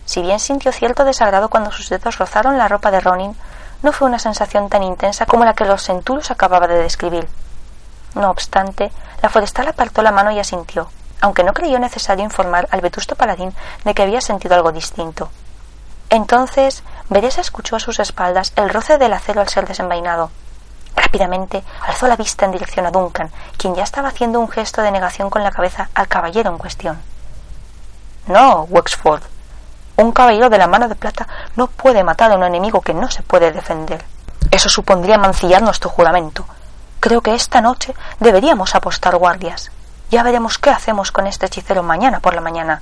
Si 0.06 0.22
bien 0.22 0.40
sintió 0.40 0.72
cierto 0.72 1.04
desagrado 1.04 1.50
cuando 1.50 1.72
sus 1.72 1.90
dedos 1.90 2.20
rozaron 2.20 2.58
la 2.58 2.70
ropa 2.70 2.90
de 2.90 3.02
Ronin, 3.02 3.36
no 3.82 3.92
fue 3.92 4.08
una 4.08 4.20
sensación 4.20 4.70
tan 4.70 4.84
intensa 4.84 5.26
como 5.26 5.44
la 5.44 5.56
que 5.56 5.66
los 5.66 5.82
centuros 5.82 6.32
acababa 6.32 6.68
de 6.68 6.82
describir. 6.82 7.28
No 8.16 8.30
obstante, 8.30 8.92
la 9.22 9.30
forestal 9.30 9.68
apartó 9.68 10.02
la 10.02 10.12
mano 10.12 10.32
y 10.32 10.40
asintió, 10.40 10.90
aunque 11.22 11.44
no 11.44 11.54
creyó 11.54 11.80
necesario 11.80 12.24
informar 12.24 12.68
al 12.72 12.82
vetusto 12.82 13.16
paladín 13.16 13.54
de 13.84 13.94
que 13.94 14.04
había 14.04 14.22
sentido 14.22 14.56
algo 14.56 14.72
distinto. 14.72 15.30
Entonces, 16.10 16.84
Beresa 17.10 17.42
escuchó 17.42 17.76
a 17.76 17.80
sus 17.80 18.00
espaldas 18.00 18.54
el 18.56 18.70
roce 18.70 18.98
del 18.98 19.14
acero 19.14 19.42
al 19.42 19.50
ser 19.50 19.68
desenvainado. 19.68 20.32
Rápidamente 20.96 21.64
alzó 21.86 22.08
la 22.08 22.16
vista 22.16 22.46
en 22.46 22.52
dirección 22.52 22.86
a 22.86 22.92
Duncan, 22.92 23.32
quien 23.58 23.76
ya 23.76 23.84
estaba 23.84 24.10
haciendo 24.10 24.40
un 24.40 24.50
gesto 24.50 24.82
de 24.82 24.92
negación 24.92 25.30
con 25.30 25.44
la 25.44 25.52
cabeza 25.52 25.90
al 25.94 26.08
caballero 26.08 26.50
en 26.52 26.58
cuestión. 26.58 27.02
No, 28.28 28.64
Wexford, 28.70 29.24
un 29.98 30.12
caballero 30.12 30.50
de 30.50 30.58
la 30.58 30.68
mano 30.68 30.88
de 30.88 30.96
plata 30.96 31.28
no 31.56 31.68
puede 31.68 32.04
matar 32.04 32.32
a 32.32 32.36
un 32.36 32.44
enemigo 32.44 32.82
que 32.82 32.94
no 32.94 33.10
se 33.10 33.24
puede 33.24 33.52
defender. 33.52 34.06
Eso 34.52 34.70
supondría 34.70 35.18
mancillar 35.18 35.62
nuestro 35.62 35.90
juramento. 35.90 36.46
Creo 37.06 37.22
que 37.22 37.36
esta 37.36 37.62
noche 37.62 37.94
deberíamos 38.20 38.74
apostar 38.74 39.16
guardias. 39.18 39.70
Ya 40.10 40.24
veremos 40.24 40.58
qué 40.58 40.72
hacemos 40.72 41.12
con 41.12 41.28
este 41.28 41.46
hechicero 41.46 41.84
mañana 41.84 42.20
por 42.20 42.34
la 42.34 42.42
mañana, 42.42 42.82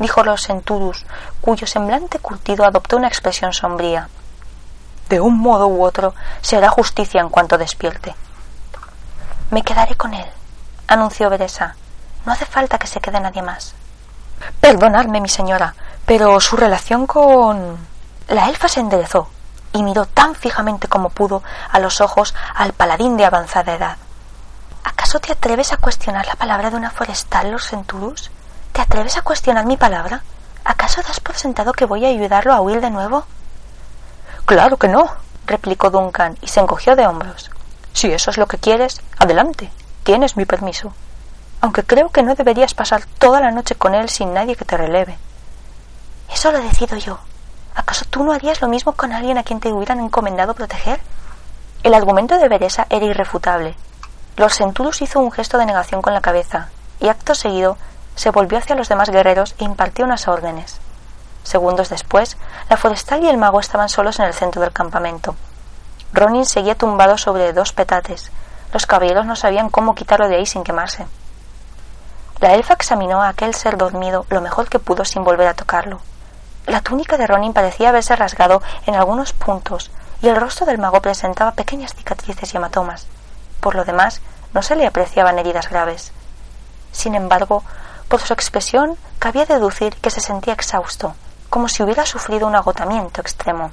dijo 0.00 0.24
los 0.24 0.44
Centurus, 0.44 1.06
cuyo 1.40 1.68
semblante 1.68 2.18
curtido 2.18 2.64
adoptó 2.64 2.96
una 2.96 3.06
expresión 3.06 3.52
sombría. 3.52 4.08
De 5.08 5.20
un 5.20 5.38
modo 5.38 5.68
u 5.68 5.84
otro 5.84 6.16
se 6.40 6.56
hará 6.56 6.68
justicia 6.68 7.20
en 7.20 7.28
cuanto 7.28 7.58
despierte. 7.58 8.16
Me 9.52 9.62
quedaré 9.62 9.94
con 9.94 10.14
él, 10.14 10.26
anunció 10.88 11.30
Beresa. 11.30 11.76
No 12.26 12.32
hace 12.32 12.46
falta 12.46 12.76
que 12.76 12.88
se 12.88 12.98
quede 12.98 13.20
nadie 13.20 13.42
más. 13.42 13.74
Perdonadme, 14.60 15.20
mi 15.20 15.28
señora, 15.28 15.76
pero 16.06 16.40
su 16.40 16.56
relación 16.56 17.06
con... 17.06 17.76
La 18.26 18.48
elfa 18.48 18.66
se 18.66 18.80
enderezó 18.80 19.28
y 19.72 19.82
miró 19.82 20.06
tan 20.06 20.34
fijamente 20.34 20.88
como 20.88 21.10
pudo 21.10 21.42
a 21.70 21.78
los 21.78 22.00
ojos 22.00 22.34
al 22.54 22.72
paladín 22.72 23.16
de 23.16 23.24
avanzada 23.24 23.74
edad. 23.74 23.96
¿Acaso 24.84 25.20
te 25.20 25.32
atreves 25.32 25.72
a 25.72 25.76
cuestionar 25.76 26.26
la 26.26 26.34
palabra 26.34 26.70
de 26.70 26.76
una 26.76 26.90
forestal, 26.90 27.50
los 27.50 27.66
Centurus? 27.68 28.30
¿Te 28.72 28.80
atreves 28.80 29.16
a 29.16 29.22
cuestionar 29.22 29.66
mi 29.66 29.76
palabra? 29.76 30.22
¿Acaso 30.64 31.02
das 31.02 31.20
por 31.20 31.36
sentado 31.36 31.72
que 31.72 31.84
voy 31.84 32.04
a 32.04 32.08
ayudarlo 32.08 32.52
a 32.52 32.60
huir 32.60 32.80
de 32.80 32.90
nuevo? 32.90 33.24
Claro 34.46 34.76
que 34.76 34.88
no, 34.88 35.10
replicó 35.46 35.90
Duncan 35.90 36.36
y 36.40 36.48
se 36.48 36.60
encogió 36.60 36.96
de 36.96 37.06
hombros. 37.06 37.50
Si 37.92 38.10
eso 38.12 38.30
es 38.30 38.38
lo 38.38 38.46
que 38.46 38.58
quieres, 38.58 39.00
adelante, 39.18 39.70
tienes 40.04 40.36
mi 40.36 40.44
permiso. 40.44 40.92
Aunque 41.60 41.84
creo 41.84 42.08
que 42.10 42.22
no 42.22 42.34
deberías 42.34 42.74
pasar 42.74 43.04
toda 43.18 43.40
la 43.40 43.50
noche 43.50 43.74
con 43.74 43.94
él 43.94 44.08
sin 44.08 44.32
nadie 44.32 44.56
que 44.56 44.64
te 44.64 44.76
releve. 44.76 45.18
Eso 46.32 46.52
lo 46.52 46.60
decido 46.60 46.96
yo. 46.96 47.18
¿Acaso 47.90 48.04
tú 48.08 48.22
no 48.22 48.30
harías 48.30 48.60
lo 48.60 48.68
mismo 48.68 48.92
con 48.92 49.12
alguien 49.12 49.36
a 49.36 49.42
quien 49.42 49.58
te 49.58 49.72
hubieran 49.72 49.98
encomendado 49.98 50.54
proteger? 50.54 51.00
El 51.82 51.92
argumento 51.92 52.38
de 52.38 52.48
Beresa 52.48 52.86
era 52.88 53.04
irrefutable. 53.04 53.74
Lord 54.36 54.52
Sentulus 54.52 55.02
hizo 55.02 55.18
un 55.18 55.32
gesto 55.32 55.58
de 55.58 55.66
negación 55.66 56.00
con 56.00 56.14
la 56.14 56.20
cabeza 56.20 56.68
y 57.00 57.08
acto 57.08 57.34
seguido 57.34 57.76
se 58.14 58.30
volvió 58.30 58.58
hacia 58.58 58.76
los 58.76 58.88
demás 58.88 59.10
guerreros 59.10 59.56
e 59.58 59.64
impartió 59.64 60.04
unas 60.04 60.28
órdenes. 60.28 60.78
Segundos 61.42 61.88
después, 61.88 62.36
la 62.68 62.76
forestal 62.76 63.24
y 63.24 63.28
el 63.28 63.38
mago 63.38 63.58
estaban 63.58 63.88
solos 63.88 64.20
en 64.20 64.26
el 64.26 64.34
centro 64.34 64.62
del 64.62 64.70
campamento. 64.70 65.34
Ronin 66.12 66.46
seguía 66.46 66.76
tumbado 66.76 67.18
sobre 67.18 67.52
dos 67.52 67.72
petates. 67.72 68.30
Los 68.72 68.86
caballeros 68.86 69.26
no 69.26 69.34
sabían 69.34 69.68
cómo 69.68 69.96
quitarlo 69.96 70.28
de 70.28 70.36
ahí 70.36 70.46
sin 70.46 70.62
quemarse. 70.62 71.08
La 72.38 72.54
elfa 72.54 72.74
examinó 72.74 73.20
a 73.20 73.30
aquel 73.30 73.52
ser 73.52 73.76
dormido 73.76 74.26
lo 74.28 74.40
mejor 74.40 74.68
que 74.68 74.78
pudo 74.78 75.04
sin 75.04 75.24
volver 75.24 75.48
a 75.48 75.54
tocarlo. 75.54 76.00
La 76.66 76.80
túnica 76.80 77.16
de 77.16 77.26
Ronin 77.26 77.52
parecía 77.52 77.88
haberse 77.88 78.14
rasgado 78.16 78.62
en 78.86 78.94
algunos 78.94 79.32
puntos 79.32 79.90
y 80.22 80.28
el 80.28 80.36
rostro 80.36 80.66
del 80.66 80.78
mago 80.78 81.00
presentaba 81.00 81.52
pequeñas 81.52 81.94
cicatrices 81.94 82.52
y 82.52 82.56
hematomas. 82.56 83.06
Por 83.60 83.74
lo 83.74 83.84
demás, 83.84 84.20
no 84.52 84.62
se 84.62 84.76
le 84.76 84.86
apreciaban 84.86 85.38
heridas 85.38 85.70
graves. 85.70 86.12
Sin 86.92 87.14
embargo, 87.14 87.62
por 88.08 88.20
su 88.20 88.32
expresión 88.32 88.96
cabía 89.18 89.46
deducir 89.46 89.94
que 89.96 90.10
se 90.10 90.20
sentía 90.20 90.54
exhausto, 90.54 91.14
como 91.48 91.68
si 91.68 91.82
hubiera 91.82 92.04
sufrido 92.06 92.46
un 92.46 92.56
agotamiento 92.56 93.20
extremo, 93.20 93.70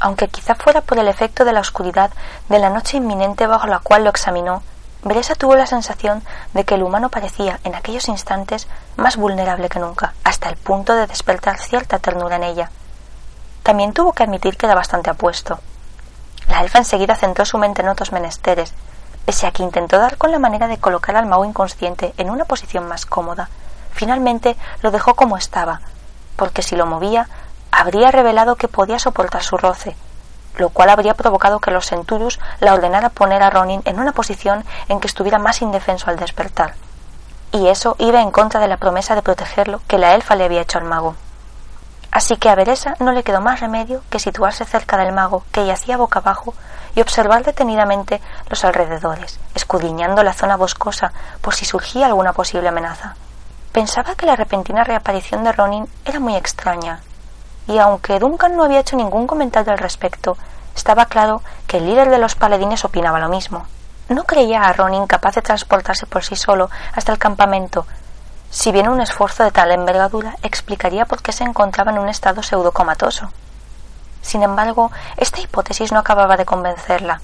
aunque 0.00 0.28
quizá 0.28 0.54
fuera 0.54 0.80
por 0.80 0.98
el 0.98 1.08
efecto 1.08 1.44
de 1.44 1.52
la 1.52 1.60
oscuridad 1.60 2.10
de 2.48 2.58
la 2.58 2.70
noche 2.70 2.96
inminente 2.96 3.46
bajo 3.46 3.66
la 3.66 3.80
cual 3.80 4.04
lo 4.04 4.10
examinó, 4.10 4.62
Beresa 5.04 5.34
tuvo 5.34 5.56
la 5.56 5.66
sensación 5.66 6.22
de 6.54 6.64
que 6.64 6.76
el 6.76 6.82
humano 6.84 7.08
parecía, 7.08 7.58
en 7.64 7.74
aquellos 7.74 8.08
instantes, 8.08 8.68
más 8.96 9.16
vulnerable 9.16 9.68
que 9.68 9.80
nunca, 9.80 10.14
hasta 10.22 10.48
el 10.48 10.56
punto 10.56 10.94
de 10.94 11.08
despertar 11.08 11.58
cierta 11.58 11.98
ternura 11.98 12.36
en 12.36 12.44
ella. 12.44 12.70
También 13.64 13.92
tuvo 13.94 14.12
que 14.12 14.22
admitir 14.22 14.56
que 14.56 14.66
era 14.66 14.76
bastante 14.76 15.10
apuesto. 15.10 15.58
La 16.48 16.60
elfa 16.60 16.78
enseguida 16.78 17.16
centró 17.16 17.44
su 17.44 17.58
mente 17.58 17.82
en 17.82 17.88
otros 17.88 18.12
menesteres, 18.12 18.74
pese 19.26 19.46
a 19.46 19.50
que 19.50 19.64
intentó 19.64 19.98
dar 19.98 20.18
con 20.18 20.30
la 20.30 20.38
manera 20.38 20.68
de 20.68 20.78
colocar 20.78 21.16
al 21.16 21.26
mago 21.26 21.44
inconsciente 21.44 22.14
en 22.16 22.30
una 22.30 22.44
posición 22.44 22.86
más 22.86 23.04
cómoda. 23.04 23.48
Finalmente 23.92 24.56
lo 24.82 24.92
dejó 24.92 25.14
como 25.14 25.36
estaba, 25.36 25.80
porque 26.36 26.62
si 26.62 26.76
lo 26.76 26.86
movía, 26.86 27.28
habría 27.72 28.12
revelado 28.12 28.54
que 28.54 28.68
podía 28.68 29.00
soportar 29.00 29.42
su 29.42 29.56
roce, 29.56 29.96
lo 30.56 30.70
cual 30.70 30.90
habría 30.90 31.14
provocado 31.14 31.60
que 31.60 31.70
los 31.70 31.86
Centurus 31.86 32.38
la 32.60 32.74
ordenara 32.74 33.08
poner 33.08 33.42
a 33.42 33.50
Ronin 33.50 33.82
en 33.84 33.98
una 33.98 34.12
posición 34.12 34.64
en 34.88 35.00
que 35.00 35.06
estuviera 35.06 35.38
más 35.38 35.62
indefenso 35.62 36.10
al 36.10 36.16
despertar. 36.16 36.74
Y 37.52 37.68
eso 37.68 37.96
iba 37.98 38.20
en 38.20 38.30
contra 38.30 38.60
de 38.60 38.68
la 38.68 38.76
promesa 38.76 39.14
de 39.14 39.22
protegerlo 39.22 39.80
que 39.86 39.98
la 39.98 40.14
elfa 40.14 40.36
le 40.36 40.44
había 40.44 40.62
hecho 40.62 40.78
al 40.78 40.84
mago. 40.84 41.14
Así 42.10 42.36
que 42.36 42.50
a 42.50 42.54
Beresa 42.54 42.94
no 43.00 43.12
le 43.12 43.22
quedó 43.22 43.40
más 43.40 43.60
remedio 43.60 44.02
que 44.10 44.18
situarse 44.18 44.66
cerca 44.66 44.98
del 44.98 45.12
mago, 45.12 45.44
que 45.50 45.64
yacía 45.64 45.96
boca 45.96 46.18
abajo, 46.20 46.54
y 46.94 47.00
observar 47.00 47.42
detenidamente 47.42 48.20
los 48.50 48.64
alrededores, 48.64 49.40
escudriñando 49.54 50.22
la 50.22 50.34
zona 50.34 50.56
boscosa 50.56 51.12
por 51.40 51.54
si 51.54 51.64
surgía 51.64 52.06
alguna 52.06 52.34
posible 52.34 52.68
amenaza. 52.68 53.16
Pensaba 53.72 54.14
que 54.14 54.26
la 54.26 54.36
repentina 54.36 54.84
reaparición 54.84 55.42
de 55.42 55.52
Ronin 55.52 55.88
era 56.04 56.20
muy 56.20 56.36
extraña 56.36 57.00
y 57.66 57.78
aunque 57.78 58.18
Duncan 58.18 58.56
no 58.56 58.64
había 58.64 58.80
hecho 58.80 58.96
ningún 58.96 59.26
comentario 59.26 59.72
al 59.72 59.78
respecto, 59.78 60.36
estaba 60.74 61.06
claro 61.06 61.42
que 61.66 61.78
el 61.78 61.86
líder 61.86 62.10
de 62.10 62.18
los 62.18 62.34
paladines 62.34 62.84
opinaba 62.84 63.20
lo 63.20 63.28
mismo. 63.28 63.66
No 64.08 64.24
creía 64.24 64.62
a 64.62 64.72
Ronin 64.72 65.06
capaz 65.06 65.34
de 65.34 65.42
transportarse 65.42 66.06
por 66.06 66.24
sí 66.24 66.36
solo 66.36 66.70
hasta 66.94 67.12
el 67.12 67.18
campamento, 67.18 67.86
si 68.50 68.70
bien 68.70 68.88
un 68.88 69.00
esfuerzo 69.00 69.44
de 69.44 69.50
tal 69.50 69.70
envergadura 69.70 70.36
explicaría 70.42 71.06
por 71.06 71.22
qué 71.22 71.32
se 71.32 71.44
encontraba 71.44 71.90
en 71.90 71.98
un 71.98 72.08
estado 72.08 72.42
pseudocomatoso. 72.42 73.30
Sin 74.20 74.42
embargo, 74.42 74.92
esta 75.16 75.40
hipótesis 75.40 75.90
no 75.90 75.98
acababa 75.98 76.36
de 76.36 76.44
convencerla. 76.44 77.22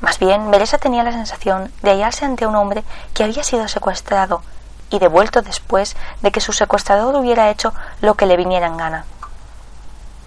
Más 0.00 0.18
bien, 0.18 0.50
Beresa 0.50 0.78
tenía 0.78 1.04
la 1.04 1.12
sensación 1.12 1.72
de 1.82 1.90
hallarse 1.90 2.24
ante 2.24 2.46
un 2.46 2.56
hombre 2.56 2.84
que 3.14 3.22
había 3.22 3.44
sido 3.44 3.68
secuestrado 3.68 4.42
y 4.90 4.98
devuelto 4.98 5.42
después 5.42 5.96
de 6.22 6.32
que 6.32 6.40
su 6.40 6.52
secuestrador 6.52 7.14
hubiera 7.16 7.50
hecho 7.50 7.72
lo 8.00 8.14
que 8.14 8.26
le 8.26 8.36
viniera 8.36 8.66
en 8.66 8.76
gana. 8.76 9.04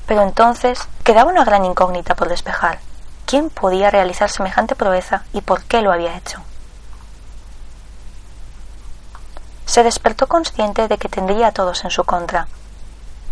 Pero 0.08 0.24
entonces 0.24 0.88
quedaba 1.04 1.30
una 1.30 1.44
gran 1.44 1.66
incógnita 1.66 2.16
por 2.16 2.30
despejar. 2.30 2.80
¿Quién 3.26 3.50
podía 3.50 3.92
realizar 3.92 4.30
semejante 4.30 4.74
proeza 4.74 5.24
y 5.34 5.42
por 5.42 5.64
qué 5.64 5.82
lo 5.82 5.92
había 5.92 6.16
hecho? 6.18 6.42
Se 9.66 9.84
despertó 9.84 10.28
consciente 10.28 10.88
de 10.88 10.98
que 10.98 11.10
tendría 11.10 11.48
a 11.48 11.52
todos 11.52 11.84
en 11.84 11.92
su 11.92 12.06
contra. 12.06 12.48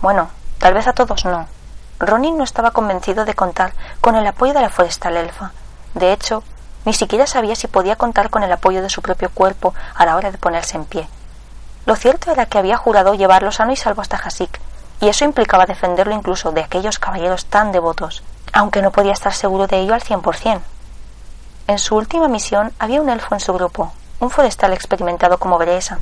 Bueno, 0.01 0.29
tal 0.60 0.74
vez 0.74 0.86
a 0.86 0.94
todos 0.94 1.24
no. 1.24 1.48
Ronin 1.98 2.38
no 2.38 2.44
estaba 2.44 2.72
convencido 2.72 3.24
de 3.24 3.34
contar 3.34 3.74
con 4.01 4.17
el 4.17 4.27
apoyo 4.27 4.53
de 4.53 4.62
la 4.62 4.70
forestal 4.70 5.15
elfa. 5.15 5.53
De 5.94 6.12
hecho, 6.12 6.44
ni 6.84 6.94
siquiera 6.94 7.25
sabía 7.25 7.55
si 7.55 7.67
podía 7.67 7.96
contar 7.96 8.29
con 8.29 8.44
el 8.44 8.51
apoyo 8.51 8.82
de 8.82 8.89
su 8.89 9.01
propio 9.01 9.29
cuerpo 9.29 9.74
a 9.96 10.05
la 10.05 10.17
hora 10.17 10.29
de 10.29 10.38
ponerse 10.38 10.75
en 10.75 10.84
pie. 10.84 11.08
Lo 11.86 11.96
cierto 11.96 12.32
era 12.32 12.48
que 12.48 12.58
había 12.58 12.75
jurado 12.75 13.13
llevarlo 13.13 13.53
sano 13.53 13.72
y 13.72 13.77
salvo 13.77 14.01
hasta 14.01 14.17
Hasik, 14.17 14.60
y 15.01 15.09
eso 15.09 15.25
implicaba 15.25 15.65
defenderlo 15.65 16.13
incluso 16.13 16.51
de 16.51 16.61
aquellos 16.61 16.99
caballeros 16.99 17.45
tan 17.45 17.71
devotos, 17.71 18.23
aunque 18.53 18.81
no 18.81 18.91
podía 18.91 19.13
estar 19.13 19.33
seguro 19.33 19.67
de 19.67 19.79
ello 19.79 19.93
al 19.93 20.01
cien 20.01 20.21
por 20.21 20.35
cien. 20.35 20.61
En 21.67 21.79
su 21.79 21.95
última 21.95 22.27
misión 22.27 22.71
había 22.79 23.01
un 23.01 23.09
elfo 23.09 23.33
en 23.33 23.39
su 23.39 23.53
grupo, 23.53 23.91
un 24.19 24.29
forestal 24.29 24.73
experimentado 24.73 25.37
como 25.37 25.57
Beresa. 25.57 25.99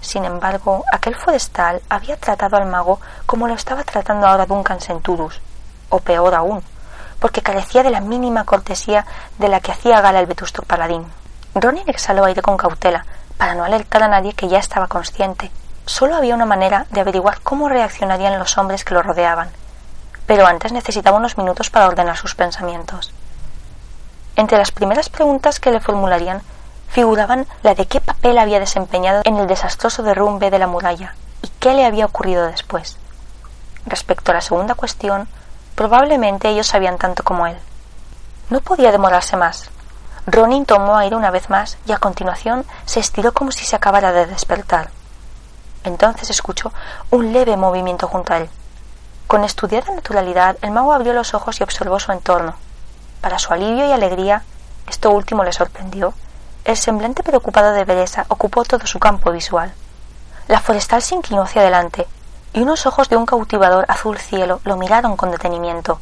Sin 0.00 0.24
embargo, 0.24 0.84
aquel 0.92 1.14
forestal 1.14 1.82
había 1.88 2.16
tratado 2.16 2.56
al 2.56 2.66
mago 2.66 3.00
como 3.26 3.48
lo 3.48 3.54
estaba 3.54 3.84
tratando 3.84 4.26
ahora 4.26 4.46
Duncan 4.46 4.80
Centurus, 4.80 5.40
o 5.88 6.00
peor 6.00 6.34
aún, 6.34 6.62
porque 7.18 7.42
carecía 7.42 7.82
de 7.82 7.90
la 7.90 8.00
mínima 8.00 8.44
cortesía 8.44 9.06
de 9.38 9.48
la 9.48 9.60
que 9.60 9.72
hacía 9.72 10.00
gala 10.00 10.20
el 10.20 10.26
vetusto 10.26 10.62
paladín. 10.62 11.06
Ronin 11.54 11.88
exhaló 11.88 12.24
aire 12.24 12.42
con 12.42 12.56
cautela, 12.56 13.04
para 13.36 13.54
no 13.54 13.64
alertar 13.64 14.02
a 14.02 14.08
nadie 14.08 14.34
que 14.34 14.48
ya 14.48 14.58
estaba 14.58 14.86
consciente. 14.86 15.50
Solo 15.86 16.16
había 16.16 16.34
una 16.34 16.46
manera 16.46 16.86
de 16.90 17.00
averiguar 17.00 17.40
cómo 17.40 17.68
reaccionarían 17.68 18.38
los 18.38 18.56
hombres 18.58 18.84
que 18.84 18.94
lo 18.94 19.02
rodeaban, 19.02 19.50
pero 20.26 20.46
antes 20.46 20.72
necesitaba 20.72 21.16
unos 21.16 21.36
minutos 21.38 21.70
para 21.70 21.86
ordenar 21.86 22.16
sus 22.16 22.34
pensamientos. 22.34 23.12
Entre 24.36 24.58
las 24.58 24.70
primeras 24.70 25.08
preguntas 25.08 25.60
que 25.60 25.70
le 25.70 25.80
formularían 25.80 26.42
figuraban 26.88 27.46
la 27.62 27.74
de 27.74 27.86
qué 27.86 28.00
papel 28.00 28.38
había 28.38 28.60
desempeñado 28.60 29.22
en 29.24 29.36
el 29.36 29.46
desastroso 29.46 30.02
derrumbe 30.02 30.50
de 30.50 30.58
la 30.58 30.66
muralla 30.66 31.14
y 31.42 31.48
qué 31.58 31.74
le 31.74 31.84
había 31.84 32.06
ocurrido 32.06 32.46
después. 32.46 32.96
Respecto 33.86 34.30
a 34.30 34.34
la 34.34 34.40
segunda 34.40 34.74
cuestión, 34.74 35.28
probablemente 35.74 36.48
ellos 36.48 36.66
sabían 36.66 36.98
tanto 36.98 37.22
como 37.22 37.46
él. 37.46 37.56
No 38.50 38.60
podía 38.60 38.92
demorarse 38.92 39.36
más. 39.36 39.70
Ronin 40.26 40.66
tomó 40.66 40.96
aire 40.96 41.16
una 41.16 41.30
vez 41.30 41.48
más 41.50 41.78
y 41.86 41.92
a 41.92 41.98
continuación 41.98 42.64
se 42.84 43.00
estiró 43.00 43.32
como 43.32 43.52
si 43.52 43.64
se 43.64 43.76
acabara 43.76 44.12
de 44.12 44.26
despertar. 44.26 44.90
Entonces 45.84 46.30
escuchó 46.30 46.72
un 47.10 47.32
leve 47.32 47.56
movimiento 47.56 48.06
junto 48.06 48.32
a 48.32 48.38
él. 48.38 48.50
Con 49.26 49.44
estudiada 49.44 49.94
naturalidad, 49.94 50.56
el 50.62 50.70
mago 50.72 50.92
abrió 50.92 51.12
los 51.12 51.34
ojos 51.34 51.60
y 51.60 51.62
observó 51.62 52.00
su 52.00 52.12
entorno. 52.12 52.56
Para 53.20 53.38
su 53.38 53.52
alivio 53.52 53.86
y 53.86 53.92
alegría, 53.92 54.42
esto 54.88 55.10
último 55.10 55.44
le 55.44 55.52
sorprendió, 55.52 56.14
el 56.64 56.76
semblante 56.76 57.22
preocupado 57.22 57.72
de 57.72 57.84
Beresa 57.84 58.26
ocupó 58.28 58.64
todo 58.64 58.86
su 58.86 58.98
campo 58.98 59.30
visual. 59.30 59.72
La 60.48 60.60
forestal 60.60 61.00
se 61.00 61.14
inclinó 61.14 61.42
hacia 61.42 61.62
adelante, 61.62 62.06
y 62.52 62.60
unos 62.60 62.86
ojos 62.86 63.08
de 63.08 63.16
un 63.16 63.24
cautivador 63.24 63.86
azul 63.88 64.18
cielo 64.18 64.60
lo 64.64 64.76
miraron 64.76 65.16
con 65.16 65.30
detenimiento. 65.30 66.00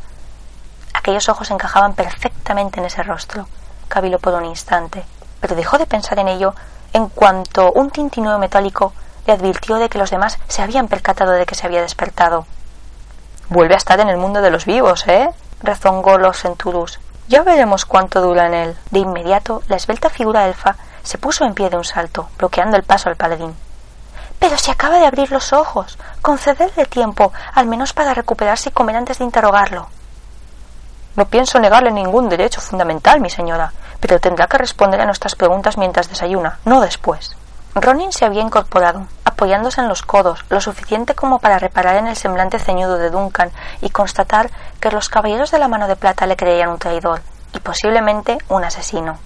Aquellos 0.94 1.28
ojos 1.28 1.50
encajaban 1.50 1.94
perfectamente 1.94 2.80
en 2.80 2.86
ese 2.86 3.02
rostro. 3.02 3.46
Caviló 3.88 4.18
por 4.18 4.34
un 4.34 4.46
instante, 4.46 5.04
pero 5.40 5.54
dejó 5.54 5.78
de 5.78 5.86
pensar 5.86 6.18
en 6.18 6.28
ello 6.28 6.54
en 6.92 7.08
cuanto 7.08 7.72
un 7.72 7.90
tintineo 7.90 8.38
metálico 8.38 8.92
le 9.28 9.34
advirtió 9.34 9.76
de 9.76 9.90
que 9.90 9.98
los 9.98 10.10
demás 10.10 10.38
se 10.48 10.62
habían 10.62 10.88
percatado 10.88 11.32
de 11.32 11.44
que 11.44 11.54
se 11.54 11.66
había 11.66 11.82
despertado. 11.82 12.46
Vuelve 13.50 13.74
a 13.74 13.76
estar 13.76 14.00
en 14.00 14.08
el 14.08 14.16
mundo 14.16 14.40
de 14.40 14.50
los 14.50 14.64
vivos, 14.64 15.06
¿eh? 15.06 15.28
rezongó 15.62 16.16
los 16.16 16.38
Centurus. 16.38 16.98
Ya 17.28 17.42
veremos 17.42 17.84
cuánto 17.84 18.22
dura 18.22 18.46
en 18.46 18.54
él. 18.54 18.76
De 18.90 19.00
inmediato, 19.00 19.62
la 19.68 19.76
esbelta 19.76 20.08
figura 20.08 20.46
elfa 20.46 20.76
se 21.02 21.18
puso 21.18 21.44
en 21.44 21.52
pie 21.52 21.68
de 21.68 21.76
un 21.76 21.84
salto, 21.84 22.30
bloqueando 22.38 22.78
el 22.78 22.84
paso 22.84 23.10
al 23.10 23.16
paladín. 23.16 23.54
Pero 24.38 24.56
si 24.56 24.70
acaba 24.70 24.98
de 24.98 25.06
abrir 25.06 25.30
los 25.30 25.52
ojos. 25.52 25.98
Concededle 26.22 26.86
tiempo, 26.86 27.30
al 27.52 27.66
menos 27.66 27.92
para 27.92 28.14
recuperarse 28.14 28.70
y 28.70 28.72
comer 28.72 28.96
antes 28.96 29.18
de 29.18 29.24
interrogarlo. 29.24 29.88
No 31.16 31.26
pienso 31.26 31.58
negarle 31.58 31.90
ningún 31.90 32.30
derecho 32.30 32.62
fundamental, 32.62 33.20
mi 33.20 33.28
señora, 33.28 33.74
pero 34.00 34.20
tendrá 34.20 34.46
que 34.46 34.56
responder 34.56 35.02
a 35.02 35.06
nuestras 35.06 35.34
preguntas 35.34 35.76
mientras 35.76 36.08
desayuna, 36.08 36.60
no 36.64 36.80
después. 36.80 37.36
Ronin 37.74 38.12
se 38.12 38.24
había 38.24 38.42
incorporado, 38.42 39.06
apoyándose 39.24 39.80
en 39.80 39.88
los 39.88 40.02
codos, 40.02 40.44
lo 40.48 40.60
suficiente 40.60 41.14
como 41.14 41.38
para 41.38 41.58
reparar 41.58 41.96
en 41.96 42.06
el 42.08 42.16
semblante 42.16 42.58
ceñudo 42.58 42.98
de 42.98 43.10
Duncan 43.10 43.52
y 43.80 43.90
constatar 43.90 44.50
que 44.80 44.90
los 44.90 45.08
caballeros 45.08 45.50
de 45.50 45.58
la 45.58 45.68
mano 45.68 45.86
de 45.86 45.96
plata 45.96 46.26
le 46.26 46.36
creían 46.36 46.70
un 46.70 46.78
traidor 46.78 47.20
y 47.52 47.60
posiblemente 47.60 48.38
un 48.48 48.64
asesino. 48.64 49.18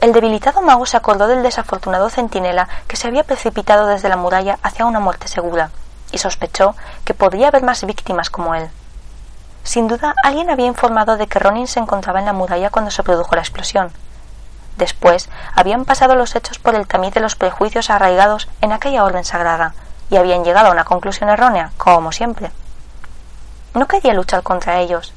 El 0.00 0.12
debilitado 0.12 0.62
mago 0.62 0.86
se 0.86 0.96
acordó 0.96 1.26
del 1.26 1.42
desafortunado 1.42 2.08
centinela 2.08 2.68
que 2.86 2.96
se 2.96 3.08
había 3.08 3.24
precipitado 3.24 3.86
desde 3.86 4.08
la 4.08 4.16
muralla 4.16 4.58
hacia 4.62 4.86
una 4.86 5.00
muerte 5.00 5.28
segura, 5.28 5.70
y 6.12 6.18
sospechó 6.18 6.74
que 7.04 7.14
podría 7.14 7.48
haber 7.48 7.62
más 7.62 7.84
víctimas 7.84 8.30
como 8.30 8.54
él. 8.54 8.70
Sin 9.62 9.88
duda, 9.88 10.14
alguien 10.24 10.50
había 10.50 10.66
informado 10.66 11.16
de 11.16 11.26
que 11.26 11.38
Ronin 11.38 11.66
se 11.66 11.80
encontraba 11.80 12.18
en 12.18 12.26
la 12.26 12.32
muralla 12.32 12.70
cuando 12.70 12.90
se 12.90 13.02
produjo 13.02 13.34
la 13.34 13.42
explosión. 13.42 13.92
Después, 14.76 15.28
habían 15.54 15.84
pasado 15.84 16.14
los 16.14 16.34
hechos 16.34 16.58
por 16.58 16.74
el 16.74 16.86
tamiz 16.86 17.14
de 17.14 17.20
los 17.20 17.36
prejuicios 17.36 17.90
arraigados 17.90 18.48
en 18.60 18.72
aquella 18.72 19.04
orden 19.04 19.24
sagrada, 19.24 19.74
y 20.10 20.16
habían 20.16 20.44
llegado 20.44 20.68
a 20.68 20.72
una 20.72 20.84
conclusión 20.84 21.30
errónea, 21.30 21.72
como 21.76 22.12
siempre. 22.12 22.50
No 23.74 23.86
quería 23.86 24.14
luchar 24.14 24.42
contra 24.42 24.80
ellos, 24.80 25.12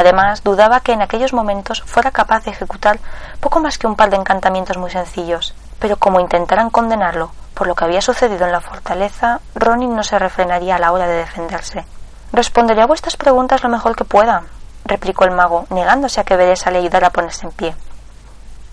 Además, 0.00 0.42
dudaba 0.42 0.80
que 0.80 0.92
en 0.92 1.02
aquellos 1.02 1.34
momentos 1.34 1.82
fuera 1.82 2.10
capaz 2.10 2.44
de 2.44 2.52
ejecutar 2.52 2.98
poco 3.38 3.60
más 3.60 3.76
que 3.76 3.86
un 3.86 3.96
par 3.96 4.08
de 4.08 4.16
encantamientos 4.16 4.78
muy 4.78 4.90
sencillos, 4.90 5.54
pero 5.78 5.98
como 5.98 6.20
intentaran 6.20 6.70
condenarlo 6.70 7.32
por 7.52 7.66
lo 7.66 7.74
que 7.74 7.84
había 7.84 8.00
sucedido 8.00 8.46
en 8.46 8.52
la 8.52 8.62
fortaleza, 8.62 9.42
Ronin 9.54 9.94
no 9.94 10.02
se 10.02 10.18
refrenaría 10.18 10.76
a 10.76 10.78
la 10.78 10.92
hora 10.92 11.06
de 11.06 11.16
defenderse. 11.16 11.84
Responderé 12.32 12.80
a 12.80 12.86
vuestras 12.86 13.18
preguntas 13.18 13.62
lo 13.62 13.68
mejor 13.68 13.94
que 13.94 14.06
pueda, 14.06 14.44
replicó 14.86 15.24
el 15.24 15.32
mago, 15.32 15.66
negándose 15.68 16.22
a 16.22 16.24
que 16.24 16.36
Beresa 16.36 16.70
le 16.70 16.78
ayudara 16.78 17.08
a 17.08 17.10
ponerse 17.10 17.44
en 17.44 17.52
pie. 17.52 17.76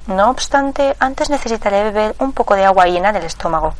No 0.08 0.30
obstante, 0.30 0.96
antes 1.00 1.30
necesitaré 1.30 1.84
beber 1.84 2.16
un 2.20 2.32
poco 2.32 2.56
de 2.56 2.66
agua 2.66 2.88
y 2.88 2.94
llenar 2.94 3.16
el 3.16 3.24
estómago. 3.24 3.74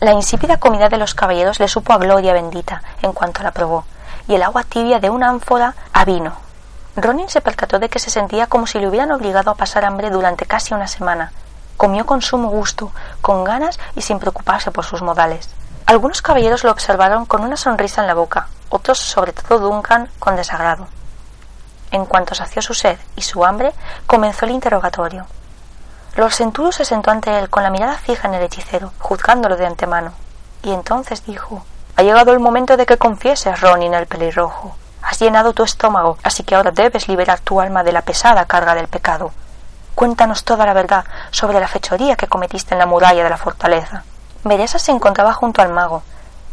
La 0.00 0.12
insípida 0.12 0.58
comida 0.58 0.88
de 0.88 0.98
los 0.98 1.14
caballeros 1.14 1.60
le 1.60 1.68
supo 1.68 1.92
a 1.92 1.98
gloria 1.98 2.32
bendita 2.32 2.82
en 3.02 3.12
cuanto 3.12 3.42
la 3.42 3.52
probó, 3.52 3.84
y 4.26 4.34
el 4.34 4.42
agua 4.42 4.64
tibia 4.64 4.98
de 4.98 5.10
una 5.10 5.28
ánfora 5.28 5.74
a 5.92 6.04
vino, 6.04 6.36
Ronin 6.94 7.30
se 7.30 7.40
percató 7.40 7.78
de 7.78 7.88
que 7.88 7.98
se 7.98 8.10
sentía 8.10 8.46
como 8.46 8.66
si 8.66 8.78
le 8.78 8.86
hubieran 8.86 9.12
obligado 9.12 9.50
a 9.50 9.54
pasar 9.54 9.84
hambre 9.84 10.10
durante 10.10 10.44
casi 10.44 10.74
una 10.74 10.86
semana. 10.86 11.32
Comió 11.78 12.04
con 12.04 12.20
sumo 12.20 12.50
gusto, 12.50 12.92
con 13.22 13.44
ganas 13.44 13.78
y 13.96 14.02
sin 14.02 14.18
preocuparse 14.18 14.70
por 14.70 14.84
sus 14.84 15.00
modales. 15.00 15.48
Algunos 15.86 16.20
caballeros 16.20 16.64
lo 16.64 16.70
observaron 16.70 17.24
con 17.24 17.42
una 17.42 17.56
sonrisa 17.56 18.02
en 18.02 18.08
la 18.08 18.14
boca, 18.14 18.48
otros, 18.68 18.98
sobre 18.98 19.32
todo 19.32 19.58
Duncan, 19.58 20.10
con 20.18 20.36
desagrado. 20.36 20.86
En 21.90 22.04
cuanto 22.04 22.34
sació 22.34 22.60
su 22.60 22.74
sed 22.74 22.98
y 23.16 23.22
su 23.22 23.44
hambre, 23.44 23.72
comenzó 24.06 24.44
el 24.44 24.52
interrogatorio. 24.52 25.26
Lord 26.14 26.32
Centuro 26.32 26.72
se 26.72 26.84
sentó 26.84 27.10
ante 27.10 27.38
él 27.38 27.48
con 27.48 27.62
la 27.62 27.70
mirada 27.70 27.96
fija 27.96 28.28
en 28.28 28.34
el 28.34 28.42
hechicero, 28.42 28.92
juzgándolo 28.98 29.56
de 29.56 29.64
antemano, 29.64 30.12
y 30.62 30.72
entonces 30.72 31.24
dijo 31.24 31.64
Ha 31.96 32.02
llegado 32.02 32.32
el 32.32 32.40
momento 32.40 32.76
de 32.76 32.84
que 32.84 32.98
confieses, 32.98 33.60
Ronin 33.60 33.94
el 33.94 34.06
pelirrojo. 34.06 34.76
Has 35.02 35.18
llenado 35.18 35.54
tu 35.54 35.62
estómago, 35.62 36.18
así 36.22 36.42
que 36.42 36.54
ahora 36.54 36.70
debes 36.70 37.08
liberar 37.08 37.40
tu 37.40 37.62
alma 37.62 37.82
de 37.82 37.92
la 37.92 38.02
pesada 38.02 38.44
carga 38.44 38.74
del 38.74 38.88
pecado. 38.88 39.32
Cuéntanos 39.94 40.44
toda 40.44 40.66
la 40.66 40.74
verdad 40.74 41.04
sobre 41.30 41.60
la 41.60 41.68
fechoría 41.68 42.16
que 42.16 42.28
cometiste 42.28 42.74
en 42.74 42.78
la 42.78 42.86
muralla 42.86 43.24
de 43.24 43.30
la 43.30 43.38
fortaleza. 43.38 44.04
Meresa 44.44 44.78
se 44.78 44.92
encontraba 44.92 45.32
junto 45.32 45.62
al 45.62 45.70
mago, 45.70 46.02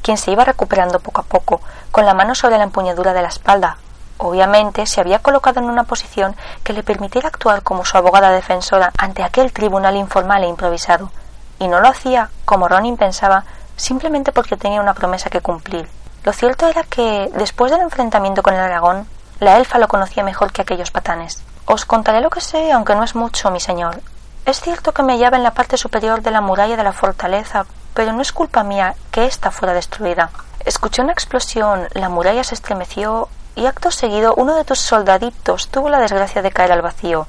quien 0.02 0.18
se 0.18 0.32
iba 0.32 0.46
recuperando 0.46 1.00
poco 1.00 1.22
a 1.22 1.26
poco, 1.26 1.62
con 1.92 2.06
la 2.06 2.14
mano 2.14 2.34
sobre 2.34 2.58
la 2.58 2.64
empuñadura 2.64 3.14
de 3.14 3.22
la 3.22 3.28
espalda. 3.28 3.78
Obviamente 4.22 4.86
se 4.86 5.00
había 5.00 5.20
colocado 5.20 5.62
en 5.62 5.70
una 5.70 5.86
posición 5.86 6.36
que 6.66 6.74
le 6.74 6.84
permitiera 6.84 7.30
actuar 7.30 7.64
como 7.64 7.86
su 7.86 7.98
abogada 7.98 8.32
defensora 8.32 8.92
ante 8.98 9.24
aquel 9.24 9.54
tribunal 9.54 9.96
informal 9.96 10.44
e 10.44 10.48
improvisado, 10.48 11.10
y 11.58 11.70
no 11.70 11.80
lo 11.80 11.88
hacía, 11.88 12.30
como 12.44 12.68
Ronin 12.68 12.98
pensaba, 12.98 13.46
simplemente 13.78 14.34
porque 14.34 14.58
tenía 14.58 14.82
una 14.82 14.94
promesa 14.94 15.30
que 15.30 15.40
cumplir. 15.40 15.88
Lo 16.26 16.34
cierto 16.34 16.68
era 16.68 16.84
que, 16.84 17.32
después 17.34 17.72
del 17.72 17.80
enfrentamiento 17.80 18.44
con 18.44 18.54
el 18.56 18.68
dragón, 18.68 19.08
la 19.40 19.58
elfa 19.58 19.80
lo 19.80 19.88
conocía 19.88 20.22
mejor 20.22 20.52
que 20.52 20.64
aquellos 20.64 20.92
patanes. 20.92 21.42
Os 21.66 21.86
contaré 21.86 22.20
lo 22.20 22.30
que 22.30 22.42
sé, 22.42 22.74
aunque 22.74 22.96
no 22.96 23.06
es 23.06 23.16
mucho, 23.16 23.52
mi 23.52 23.62
señor. 23.62 24.02
Es 24.46 24.60
cierto 24.60 24.94
que 24.94 25.02
me 25.02 25.14
hallaba 25.14 25.38
en 25.38 25.44
la 25.44 25.54
parte 25.54 25.78
superior 25.78 26.22
de 26.22 26.32
la 26.32 26.42
muralla 26.42 26.76
de 26.76 26.84
la 26.84 26.92
fortaleza, 26.92 27.66
pero 27.94 28.12
no 28.12 28.22
es 28.22 28.34
culpa 28.34 28.64
mía 28.64 28.96
que 29.12 29.26
ésta 29.26 29.50
fuera 29.50 29.74
destruida. 29.74 30.30
Escuché 30.66 31.02
una 31.02 31.14
explosión, 31.14 31.88
la 31.94 32.10
muralla 32.10 32.44
se 32.44 32.56
estremeció 32.56 33.30
y 33.56 33.66
acto 33.66 33.92
seguido 33.92 34.34
uno 34.36 34.56
de 34.56 34.66
tus 34.66 34.80
soldaditos 34.80 35.70
tuvo 35.70 35.90
la 35.90 36.00
desgracia 36.00 36.42
de 36.42 36.52
caer 36.52 36.72
al 36.72 36.82
vacío, 36.82 37.28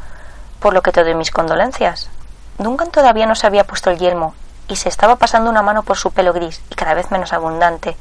por 0.58 0.74
lo 0.74 0.82
que 0.82 0.92
te 0.92 1.02
doy 1.02 1.14
mis 1.14 1.30
condolencias. 1.30 2.10
Duncan 2.58 2.90
todavía 2.90 3.26
no 3.26 3.34
se 3.34 3.46
había 3.46 3.64
puesto 3.64 3.90
el 3.90 3.98
yelmo 3.98 4.34
y 4.68 4.76
se 4.76 4.88
estaba 4.88 5.16
pasando 5.16 5.50
una 5.50 5.62
mano 5.62 5.82
por 5.82 5.96
su 5.96 6.12
pelo 6.12 6.32
gris 6.32 6.60
y 6.70 6.74
cada 6.74 6.94
vez 6.94 7.10
menos 7.10 7.32
abundante 7.32 7.96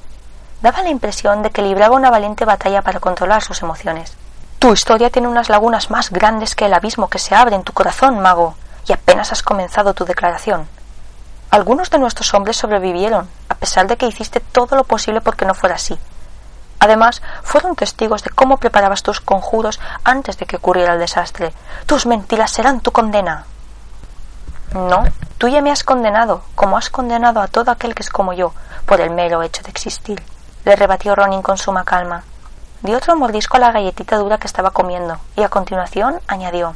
daba 0.61 0.83
la 0.83 0.89
impresión 0.89 1.41
de 1.41 1.51
que 1.51 1.61
libraba 1.61 1.95
una 1.95 2.09
valiente 2.09 2.45
batalla 2.45 2.81
para 2.81 2.99
controlar 2.99 3.41
sus 3.41 3.61
emociones. 3.61 4.15
Tu 4.59 4.73
historia 4.73 5.09
tiene 5.09 5.27
unas 5.27 5.49
lagunas 5.49 5.89
más 5.89 6.09
grandes 6.09 6.55
que 6.55 6.65
el 6.65 6.73
abismo 6.73 7.09
que 7.09 7.19
se 7.19 7.33
abre 7.33 7.55
en 7.55 7.63
tu 7.63 7.71
corazón, 7.71 8.19
mago, 8.19 8.55
y 8.87 8.93
apenas 8.93 9.31
has 9.31 9.41
comenzado 9.41 9.93
tu 9.93 10.03
declaración. 10.03 10.67
Algunos 11.49 11.89
de 11.89 11.99
nuestros 11.99 12.33
hombres 12.33 12.57
sobrevivieron, 12.57 13.29
a 13.47 13.55
pesar 13.55 13.87
de 13.87 13.95
que 13.97 14.07
hiciste 14.07 14.39
todo 14.39 14.75
lo 14.75 14.83
posible 14.83 15.21
porque 15.21 15.45
no 15.45 15.53
fuera 15.53 15.75
así. 15.75 15.97
Además, 16.79 17.21
fueron 17.43 17.75
testigos 17.75 18.23
de 18.23 18.29
cómo 18.29 18.57
preparabas 18.57 19.03
tus 19.03 19.21
conjuros 19.21 19.79
antes 20.03 20.37
de 20.37 20.45
que 20.45 20.55
ocurriera 20.55 20.93
el 20.93 20.99
desastre. 20.99 21.53
Tus 21.85 22.05
mentiras 22.05 22.51
serán 22.51 22.79
tu 22.79 22.91
condena. 22.91 23.45
No, 24.73 25.03
tú 25.37 25.47
ya 25.47 25.61
me 25.61 25.71
has 25.71 25.83
condenado, 25.83 26.43
como 26.55 26.77
has 26.77 26.89
condenado 26.89 27.41
a 27.41 27.47
todo 27.47 27.71
aquel 27.71 27.95
que 27.95 28.03
es 28.03 28.09
como 28.09 28.33
yo, 28.33 28.53
por 28.85 29.01
el 29.01 29.09
mero 29.09 29.43
hecho 29.43 29.63
de 29.63 29.69
existir 29.69 30.23
le 30.65 30.75
rebatió 30.75 31.15
Ronin 31.15 31.41
con 31.41 31.57
suma 31.57 31.83
calma. 31.83 32.23
Dio 32.81 32.97
otro 32.97 33.15
mordisco 33.15 33.57
a 33.57 33.59
la 33.59 33.71
galletita 33.71 34.17
dura 34.17 34.37
que 34.37 34.47
estaba 34.47 34.71
comiendo 34.71 35.17
y 35.35 35.43
a 35.43 35.49
continuación 35.49 36.21
añadió 36.27 36.75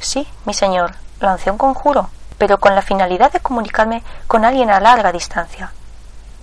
Sí, 0.00 0.28
mi 0.44 0.54
señor, 0.54 0.94
lancé 1.20 1.50
un 1.50 1.58
conjuro, 1.58 2.10
pero 2.38 2.58
con 2.58 2.74
la 2.74 2.82
finalidad 2.82 3.32
de 3.32 3.40
comunicarme 3.40 4.02
con 4.26 4.44
alguien 4.44 4.70
a 4.70 4.80
larga 4.80 5.12
distancia. 5.12 5.72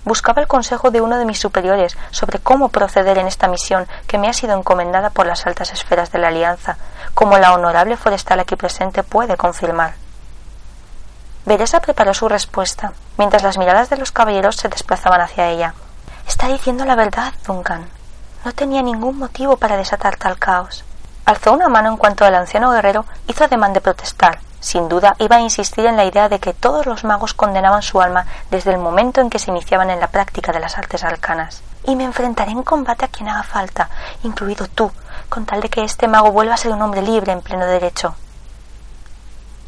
Buscaba 0.04 0.40
el 0.40 0.48
consejo 0.48 0.90
de 0.90 1.00
uno 1.00 1.18
de 1.18 1.24
mis 1.24 1.38
superiores 1.38 1.96
sobre 2.10 2.38
cómo 2.38 2.68
proceder 2.68 3.18
en 3.18 3.26
esta 3.26 3.48
misión 3.48 3.86
que 4.06 4.18
me 4.18 4.28
ha 4.28 4.32
sido 4.32 4.56
encomendada 4.56 5.10
por 5.10 5.26
las 5.26 5.46
altas 5.46 5.72
esferas 5.72 6.12
de 6.12 6.18
la 6.18 6.28
Alianza, 6.28 6.76
como 7.14 7.38
la 7.38 7.52
honorable 7.52 7.96
forestal 7.96 8.40
aquí 8.40 8.56
presente 8.56 9.02
puede 9.02 9.36
confirmar. 9.36 9.94
Beresa 11.44 11.80
preparó 11.80 12.14
su 12.14 12.28
respuesta, 12.28 12.92
mientras 13.16 13.42
las 13.42 13.58
miradas 13.58 13.90
de 13.90 13.96
los 13.96 14.12
caballeros 14.12 14.56
se 14.56 14.68
desplazaban 14.68 15.20
hacia 15.20 15.48
ella. 15.48 15.74
Está 16.26 16.48
diciendo 16.48 16.84
la 16.84 16.94
verdad, 16.94 17.32
Duncan. 17.46 17.88
No 18.44 18.52
tenía 18.52 18.82
ningún 18.82 19.18
motivo 19.18 19.56
para 19.56 19.76
desatar 19.76 20.16
tal 20.16 20.38
caos. 20.38 20.84
Alzó 21.24 21.52
una 21.52 21.68
mano 21.68 21.88
en 21.88 21.96
cuanto 21.96 22.26
el 22.26 22.34
anciano 22.34 22.70
guerrero 22.70 23.04
hizo 23.26 23.44
ademán 23.44 23.72
de 23.72 23.80
protestar, 23.80 24.40
sin 24.60 24.88
duda 24.88 25.14
iba 25.18 25.36
a 25.36 25.40
insistir 25.40 25.86
en 25.86 25.96
la 25.96 26.04
idea 26.04 26.28
de 26.28 26.38
que 26.38 26.54
todos 26.54 26.86
los 26.86 27.04
magos 27.04 27.34
condenaban 27.34 27.82
su 27.82 28.00
alma 28.00 28.26
desde 28.50 28.72
el 28.72 28.78
momento 28.78 29.20
en 29.20 29.30
que 29.30 29.38
se 29.38 29.50
iniciaban 29.50 29.90
en 29.90 30.00
la 30.00 30.08
práctica 30.08 30.52
de 30.52 30.60
las 30.60 30.78
artes 30.78 31.04
arcanas. 31.04 31.62
Y 31.84 31.96
me 31.96 32.04
enfrentaré 32.04 32.50
en 32.50 32.62
combate 32.62 33.04
a 33.04 33.08
quien 33.08 33.28
haga 33.28 33.42
falta, 33.42 33.88
incluido 34.22 34.66
tú, 34.66 34.90
con 35.28 35.46
tal 35.46 35.60
de 35.60 35.68
que 35.68 35.84
este 35.84 36.08
mago 36.08 36.32
vuelva 36.32 36.54
a 36.54 36.58
ser 36.58 36.72
un 36.72 36.82
hombre 36.82 37.02
libre 37.02 37.32
en 37.32 37.40
pleno 37.40 37.66
derecho. 37.66 38.14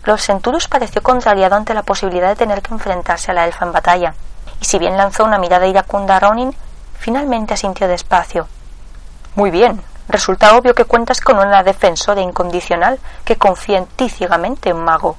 Lord 0.04 0.20
Centurus 0.20 0.68
pareció 0.68 1.02
contrariado 1.02 1.56
ante 1.56 1.74
la 1.74 1.82
posibilidad 1.82 2.28
de 2.28 2.36
tener 2.36 2.62
que 2.62 2.72
enfrentarse 2.72 3.30
a 3.30 3.34
la 3.34 3.46
elfa 3.46 3.64
en 3.64 3.72
batalla, 3.72 4.14
y 4.60 4.64
si 4.64 4.78
bien 4.78 4.96
lanzó 4.96 5.24
una 5.24 5.38
mirada 5.38 5.66
iracunda 5.66 6.16
a 6.16 6.20
Ronin, 6.20 6.54
finalmente 6.98 7.54
asintió 7.54 7.86
despacio. 7.86 8.48
Muy 9.34 9.50
bien, 9.50 9.82
Resulta 10.10 10.56
obvio 10.56 10.74
que 10.74 10.86
cuentas 10.86 11.20
con 11.20 11.38
una 11.38 11.62
defensora 11.62 12.20
incondicional 12.20 12.98
que 13.24 13.36
confía 13.36 13.78
en 13.78 13.86
ti 13.86 14.08
ciegamente, 14.08 14.74
mago. 14.74 15.16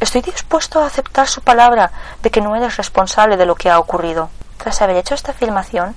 Estoy 0.00 0.22
dispuesto 0.22 0.80
a 0.80 0.86
aceptar 0.86 1.28
su 1.28 1.42
palabra 1.42 1.90
de 2.22 2.30
que 2.30 2.40
no 2.40 2.56
eres 2.56 2.78
responsable 2.78 3.36
de 3.36 3.44
lo 3.44 3.56
que 3.56 3.68
ha 3.68 3.78
ocurrido. 3.78 4.30
Tras 4.56 4.80
haber 4.80 4.96
hecho 4.96 5.14
esta 5.14 5.32
afirmación, 5.32 5.94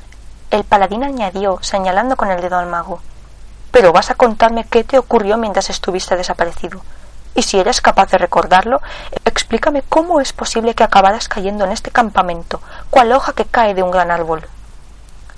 el 0.52 0.66
paladín 0.66 1.06
añadió, 1.06 1.60
señalando 1.62 2.18
con 2.18 2.30
el 2.30 2.42
dedo 2.42 2.58
al 2.58 2.68
mago 2.68 3.00
Pero 3.72 3.94
vas 3.94 4.10
a 4.10 4.16
contarme 4.16 4.66
qué 4.66 4.84
te 4.84 4.98
ocurrió 4.98 5.38
mientras 5.38 5.70
estuviste 5.70 6.18
desaparecido. 6.18 6.82
Y 7.36 7.44
si 7.44 7.58
eres 7.58 7.80
capaz 7.80 8.12
de 8.12 8.18
recordarlo, 8.18 8.82
explícame 9.24 9.82
cómo 9.82 10.20
es 10.20 10.34
posible 10.34 10.76
que 10.76 10.84
acabaras 10.84 11.30
cayendo 11.30 11.64
en 11.64 11.72
este 11.72 11.90
campamento, 11.90 12.60
cual 12.90 13.14
hoja 13.14 13.32
que 13.32 13.46
cae 13.46 13.76
de 13.76 13.84
un 13.84 13.92
gran 13.92 14.12
árbol. 14.12 14.46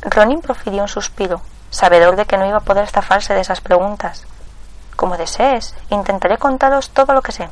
Ronin 0.01 0.41
profirió 0.41 0.81
un 0.81 0.87
suspiro, 0.87 1.41
sabedor 1.71 2.15
de 2.15 2.25
que 2.25 2.37
no 2.37 2.45
iba 2.45 2.57
a 2.57 2.61
poder 2.61 2.87
zafarse 2.87 3.33
de 3.33 3.41
esas 3.41 3.61
preguntas. 3.61 4.27
Como 4.95 5.17
desees, 5.17 5.73
intentaré 5.89 6.37
contaros 6.37 6.91
todo 6.91 7.13
lo 7.13 7.23
que 7.23 7.31
sé. 7.31 7.49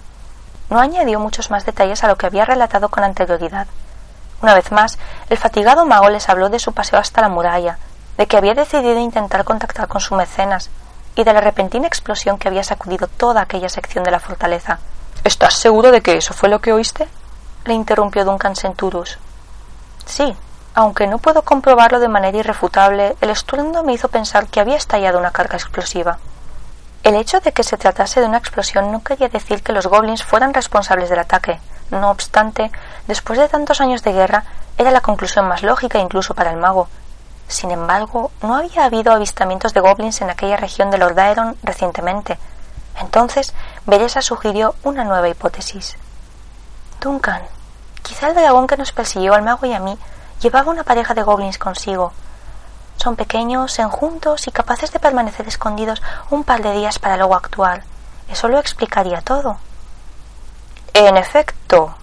No 0.69 0.79
añadió 0.79 1.19
muchos 1.19 1.49
más 1.49 1.65
detalles 1.65 2.03
a 2.03 2.07
lo 2.07 2.15
que 2.15 2.27
había 2.27 2.45
relatado 2.45 2.89
con 2.89 3.03
anterioridad. 3.03 3.65
Una 4.41 4.53
vez 4.53 4.71
más, 4.71 4.99
el 5.29 5.37
fatigado 5.37 5.85
mago 5.85 6.09
les 6.09 6.29
habló 6.29 6.49
de 6.49 6.59
su 6.59 6.73
paseo 6.73 6.99
hasta 6.99 7.21
la 7.21 7.29
muralla, 7.29 7.79
de 8.17 8.27
que 8.27 8.37
había 8.37 8.53
decidido 8.53 8.99
intentar 8.99 9.43
contactar 9.43 9.87
con 9.87 10.01
su 10.01 10.13
mecenas 10.13 10.69
y 11.15 11.23
de 11.23 11.33
la 11.33 11.41
repentina 11.41 11.87
explosión 11.87 12.37
que 12.37 12.47
había 12.47 12.63
sacudido 12.63 13.07
toda 13.07 13.41
aquella 13.41 13.69
sección 13.69 14.03
de 14.03 14.11
la 14.11 14.19
fortaleza. 14.19 14.79
¿Estás 15.23 15.55
seguro 15.55 15.91
de 15.91 16.01
que 16.01 16.17
eso 16.17 16.33
fue 16.33 16.49
lo 16.49 16.59
que 16.59 16.71
oíste? 16.71 17.07
le 17.65 17.73
interrumpió 17.73 18.23
Duncan 18.25 18.55
Centurus. 18.55 19.17
Sí, 20.05 20.35
aunque 20.79 21.07
no 21.07 21.17
puedo 21.17 21.41
comprobarlo 21.41 21.99
de 21.99 22.07
manera 22.07 22.37
irrefutable, 22.37 23.17
el 23.19 23.29
estruendo 23.31 23.83
me 23.83 23.91
hizo 23.91 24.07
pensar 24.07 24.47
que 24.47 24.61
había 24.61 24.77
estallado 24.77 25.19
una 25.19 25.31
carga 25.31 25.57
explosiva. 25.57 26.19
El 27.03 27.15
hecho 27.15 27.41
de 27.41 27.51
que 27.51 27.63
se 27.65 27.75
tratase 27.75 28.21
de 28.21 28.27
una 28.27 28.37
explosión 28.37 28.89
no 28.89 29.03
quería 29.03 29.27
decir 29.27 29.61
que 29.61 29.73
los 29.73 29.87
goblins 29.87 30.23
fueran 30.23 30.53
responsables 30.53 31.09
del 31.09 31.19
ataque. 31.19 31.59
No 31.91 32.09
obstante, 32.09 32.71
después 33.07 33.37
de 33.37 33.49
tantos 33.49 33.81
años 33.81 34.03
de 34.03 34.13
guerra, 34.13 34.45
era 34.77 34.91
la 34.91 35.01
conclusión 35.01 35.49
más 35.49 35.63
lógica 35.63 35.99
incluso 35.99 36.33
para 36.33 36.51
el 36.51 36.55
mago. 36.55 36.87
Sin 37.49 37.71
embargo, 37.71 38.31
no 38.41 38.55
había 38.55 38.85
habido 38.85 39.11
avistamientos 39.11 39.73
de 39.73 39.81
goblins 39.81 40.21
en 40.21 40.29
aquella 40.29 40.55
región 40.55 40.91
de 40.91 40.97
Lord 40.97 41.19
Aeron 41.19 41.57
recientemente. 41.61 42.39
Entonces, 43.01 43.53
Beresa 43.85 44.21
sugirió 44.21 44.75
una 44.83 45.03
nueva 45.03 45.27
hipótesis. 45.27 45.97
Duncan, 47.01 47.41
quizá 48.01 48.29
el 48.29 48.35
dragón 48.35 48.65
que 48.65 48.77
nos 48.77 48.93
persiguió 48.93 49.33
al 49.33 49.41
mago 49.41 49.65
y 49.65 49.73
a 49.73 49.81
mí 49.81 49.97
llevaba 50.41 50.71
una 50.71 50.83
pareja 50.83 51.13
de 51.13 51.23
goblins 51.23 51.57
consigo. 51.57 52.13
Son 52.97 53.15
pequeños, 53.15 53.79
enjuntos 53.79 54.47
y 54.47 54.51
capaces 54.51 54.91
de 54.91 54.99
permanecer 54.99 55.47
escondidos 55.47 56.01
un 56.29 56.43
par 56.43 56.61
de 56.61 56.73
días 56.73 56.99
para 56.99 57.17
luego 57.17 57.35
actuar. 57.35 57.83
Eso 58.29 58.47
lo 58.47 58.59
explicaría 58.59 59.21
todo. 59.21 59.57
En 60.93 61.17
efecto, 61.17 61.95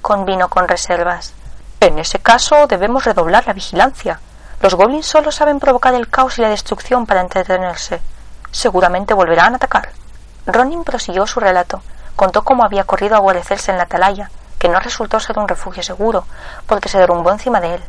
convino 0.00 0.48
con 0.48 0.66
reservas. 0.68 1.32
En 1.80 1.98
ese 1.98 2.18
caso 2.18 2.66
debemos 2.66 3.04
redoblar 3.04 3.46
la 3.46 3.52
vigilancia. 3.52 4.20
Los 4.60 4.74
goblins 4.74 5.06
solo 5.06 5.32
saben 5.32 5.60
provocar 5.60 5.94
el 5.94 6.08
caos 6.08 6.38
y 6.38 6.42
la 6.42 6.48
destrucción 6.48 7.06
para 7.06 7.20
entretenerse. 7.20 8.00
Seguramente 8.50 9.14
volverán 9.14 9.54
a 9.54 9.56
atacar. 9.56 9.90
Ronin 10.46 10.84
prosiguió 10.84 11.26
su 11.26 11.40
relato. 11.40 11.82
Contó 12.16 12.42
cómo 12.42 12.64
había 12.64 12.84
corrido 12.84 13.16
a 13.16 13.20
guarecerse 13.20 13.70
en 13.70 13.78
la 13.78 13.84
atalaya, 13.84 14.30
que 14.62 14.68
no 14.68 14.78
resultó 14.78 15.18
ser 15.18 15.40
un 15.40 15.48
refugio 15.48 15.82
seguro, 15.82 16.24
porque 16.68 16.88
se 16.88 16.96
derrumbó 16.96 17.32
encima 17.32 17.60
de 17.60 17.74
él. 17.74 17.84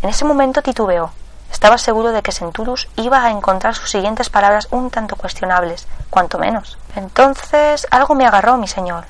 En 0.00 0.08
ese 0.08 0.24
momento 0.24 0.62
titubeó. 0.62 1.10
Estaba 1.52 1.76
seguro 1.76 2.10
de 2.10 2.22
que 2.22 2.32
Centurus 2.32 2.88
iba 2.96 3.22
a 3.22 3.30
encontrar 3.30 3.74
sus 3.74 3.90
siguientes 3.90 4.30
palabras 4.30 4.68
un 4.70 4.88
tanto 4.88 5.16
cuestionables, 5.16 5.86
cuanto 6.08 6.38
menos. 6.38 6.78
Entonces 6.96 7.86
algo 7.90 8.14
me 8.14 8.24
agarró, 8.24 8.56
mi 8.56 8.66
señor. 8.66 9.04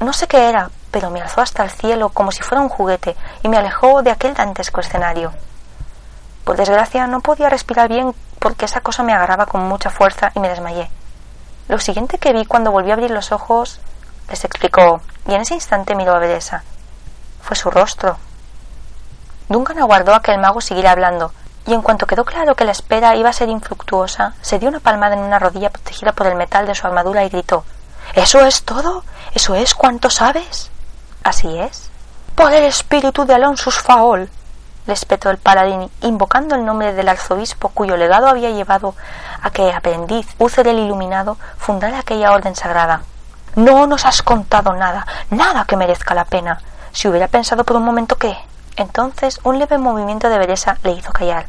No 0.00 0.14
sé 0.14 0.26
qué 0.26 0.48
era, 0.48 0.70
pero 0.90 1.10
me 1.10 1.20
alzó 1.20 1.42
hasta 1.42 1.64
el 1.64 1.70
cielo 1.70 2.08
como 2.08 2.32
si 2.32 2.42
fuera 2.42 2.62
un 2.62 2.70
juguete 2.70 3.14
y 3.42 3.50
me 3.50 3.58
alejó 3.58 4.02
de 4.02 4.10
aquel 4.10 4.32
dantesco 4.32 4.80
escenario. 4.80 5.34
Por 6.44 6.56
desgracia 6.56 7.06
no 7.06 7.20
podía 7.20 7.50
respirar 7.50 7.90
bien 7.90 8.14
porque 8.38 8.64
esa 8.64 8.80
cosa 8.80 9.02
me 9.02 9.12
agarraba 9.12 9.44
con 9.44 9.68
mucha 9.68 9.90
fuerza 9.90 10.32
y 10.34 10.40
me 10.40 10.48
desmayé. 10.48 10.90
Lo 11.68 11.78
siguiente 11.78 12.16
que 12.16 12.32
vi 12.32 12.46
cuando 12.46 12.72
volví 12.72 12.90
a 12.90 12.94
abrir 12.94 13.10
los 13.10 13.32
ojos 13.32 13.82
les 14.28 14.44
explicó, 14.44 15.00
y 15.26 15.34
en 15.34 15.42
ese 15.42 15.54
instante 15.54 15.94
miró 15.94 16.14
a 16.14 16.18
Beresa. 16.18 16.64
Fue 17.42 17.56
su 17.56 17.70
rostro. 17.70 18.16
Duncan 19.48 19.78
aguardó 19.78 20.14
a 20.14 20.22
que 20.22 20.32
el 20.32 20.40
mago 20.40 20.60
siguiera 20.60 20.90
hablando, 20.90 21.32
y 21.66 21.74
en 21.74 21.82
cuanto 21.82 22.06
quedó 22.06 22.24
claro 22.24 22.54
que 22.54 22.64
la 22.64 22.72
espera 22.72 23.16
iba 23.16 23.30
a 23.30 23.32
ser 23.32 23.48
infructuosa, 23.48 24.34
se 24.40 24.58
dio 24.58 24.68
una 24.68 24.80
palmada 24.80 25.14
en 25.14 25.22
una 25.22 25.38
rodilla 25.38 25.70
protegida 25.70 26.12
por 26.12 26.26
el 26.26 26.36
metal 26.36 26.66
de 26.66 26.74
su 26.74 26.86
armadura 26.86 27.24
y 27.24 27.28
gritó 27.28 27.64
¿Eso 28.14 28.40
es 28.40 28.62
todo? 28.62 29.04
¿Eso 29.34 29.54
es 29.54 29.74
cuanto 29.74 30.10
sabes? 30.10 30.70
Así 31.24 31.58
es. 31.58 31.90
Por 32.34 32.52
el 32.52 32.64
espíritu 32.64 33.24
de 33.24 33.34
Alonsus 33.34 33.78
Faol, 33.78 34.30
le 34.86 34.92
espetó 34.92 35.30
el 35.30 35.38
paladín, 35.38 35.90
invocando 36.02 36.54
el 36.54 36.64
nombre 36.64 36.92
del 36.92 37.08
arzobispo 37.08 37.70
cuyo 37.70 37.96
legado 37.96 38.28
había 38.28 38.50
llevado 38.50 38.94
a 39.42 39.50
que 39.50 39.72
aprendiz 39.72 40.28
Úcer 40.38 40.68
el 40.68 40.78
Iluminado 40.78 41.36
fundara 41.58 41.98
aquella 41.98 42.32
orden 42.32 42.54
sagrada. 42.54 43.02
No 43.56 43.86
nos 43.86 44.04
has 44.04 44.20
contado 44.20 44.74
nada, 44.74 45.06
nada 45.30 45.64
que 45.64 45.78
merezca 45.78 46.14
la 46.14 46.26
pena. 46.26 46.60
Si 46.92 47.08
hubiera 47.08 47.26
pensado 47.26 47.64
por 47.64 47.76
un 47.76 47.84
momento 47.84 48.16
que... 48.16 48.36
Entonces 48.76 49.40
un 49.44 49.58
leve 49.58 49.78
movimiento 49.78 50.28
de 50.28 50.36
Beresa 50.38 50.76
le 50.82 50.92
hizo 50.92 51.10
callar. 51.10 51.46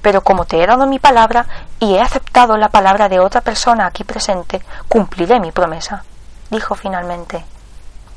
Pero 0.00 0.22
como 0.22 0.46
te 0.46 0.62
he 0.62 0.66
dado 0.66 0.86
mi 0.86 0.98
palabra 0.98 1.46
y 1.78 1.94
he 1.94 2.00
aceptado 2.00 2.56
la 2.56 2.70
palabra 2.70 3.10
de 3.10 3.20
otra 3.20 3.42
persona 3.42 3.84
aquí 3.84 4.02
presente, 4.02 4.64
cumpliré 4.88 5.40
mi 5.40 5.52
promesa, 5.52 6.04
dijo 6.48 6.74
finalmente. 6.74 7.44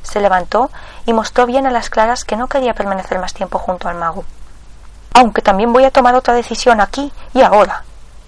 Se 0.02 0.22
levantó 0.22 0.72
y 1.06 1.12
mostró 1.12 1.46
bien 1.46 1.68
a 1.68 1.72
las 1.72 1.90
claras 1.90 2.24
que 2.24 2.38
no 2.38 2.48
quería 2.48 2.74
permanecer 2.74 3.20
más 3.20 3.34
tiempo 3.34 3.60
junto 3.60 3.90
al 3.90 3.96
mago. 3.96 4.24
Aunque 5.14 5.42
también 5.42 5.74
voy 5.74 5.84
a 5.84 5.92
tomar 5.92 6.16
otra 6.16 6.34
decisión 6.34 6.80
aquí 6.80 7.12
y 7.34 7.42
ahora. 7.42 7.84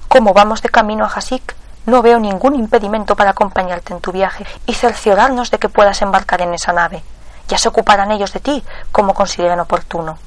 Como 0.09 0.33
vamos 0.33 0.61
de 0.61 0.69
camino 0.69 1.05
a 1.05 1.07
Hasik, 1.07 1.55
no 1.87 2.01
veo 2.01 2.19
ningún 2.19 2.53
impedimento 2.55 3.15
para 3.15 3.29
acompañarte 3.31 3.93
en 3.93 4.01
tu 4.01 4.11
viaje 4.11 4.45
y 4.65 4.73
cerciorarnos 4.73 5.51
de 5.51 5.57
que 5.57 5.69
puedas 5.69 6.01
embarcar 6.01 6.41
en 6.41 6.53
esa 6.53 6.73
nave. 6.73 7.01
Ya 7.47 7.57
se 7.57 7.69
ocuparán 7.69 8.11
ellos 8.11 8.33
de 8.33 8.41
ti, 8.41 8.63
como 8.91 9.13
consideren 9.13 9.61
oportuno. 9.61 10.19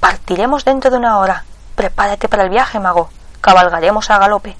Partiremos 0.00 0.64
dentro 0.64 0.90
de 0.90 0.96
una 0.96 1.20
hora. 1.20 1.44
Prepárate 1.76 2.28
para 2.28 2.42
el 2.42 2.50
viaje, 2.50 2.80
mago. 2.80 3.10
Cabalgaremos 3.40 4.10
a 4.10 4.18
galope. 4.18 4.56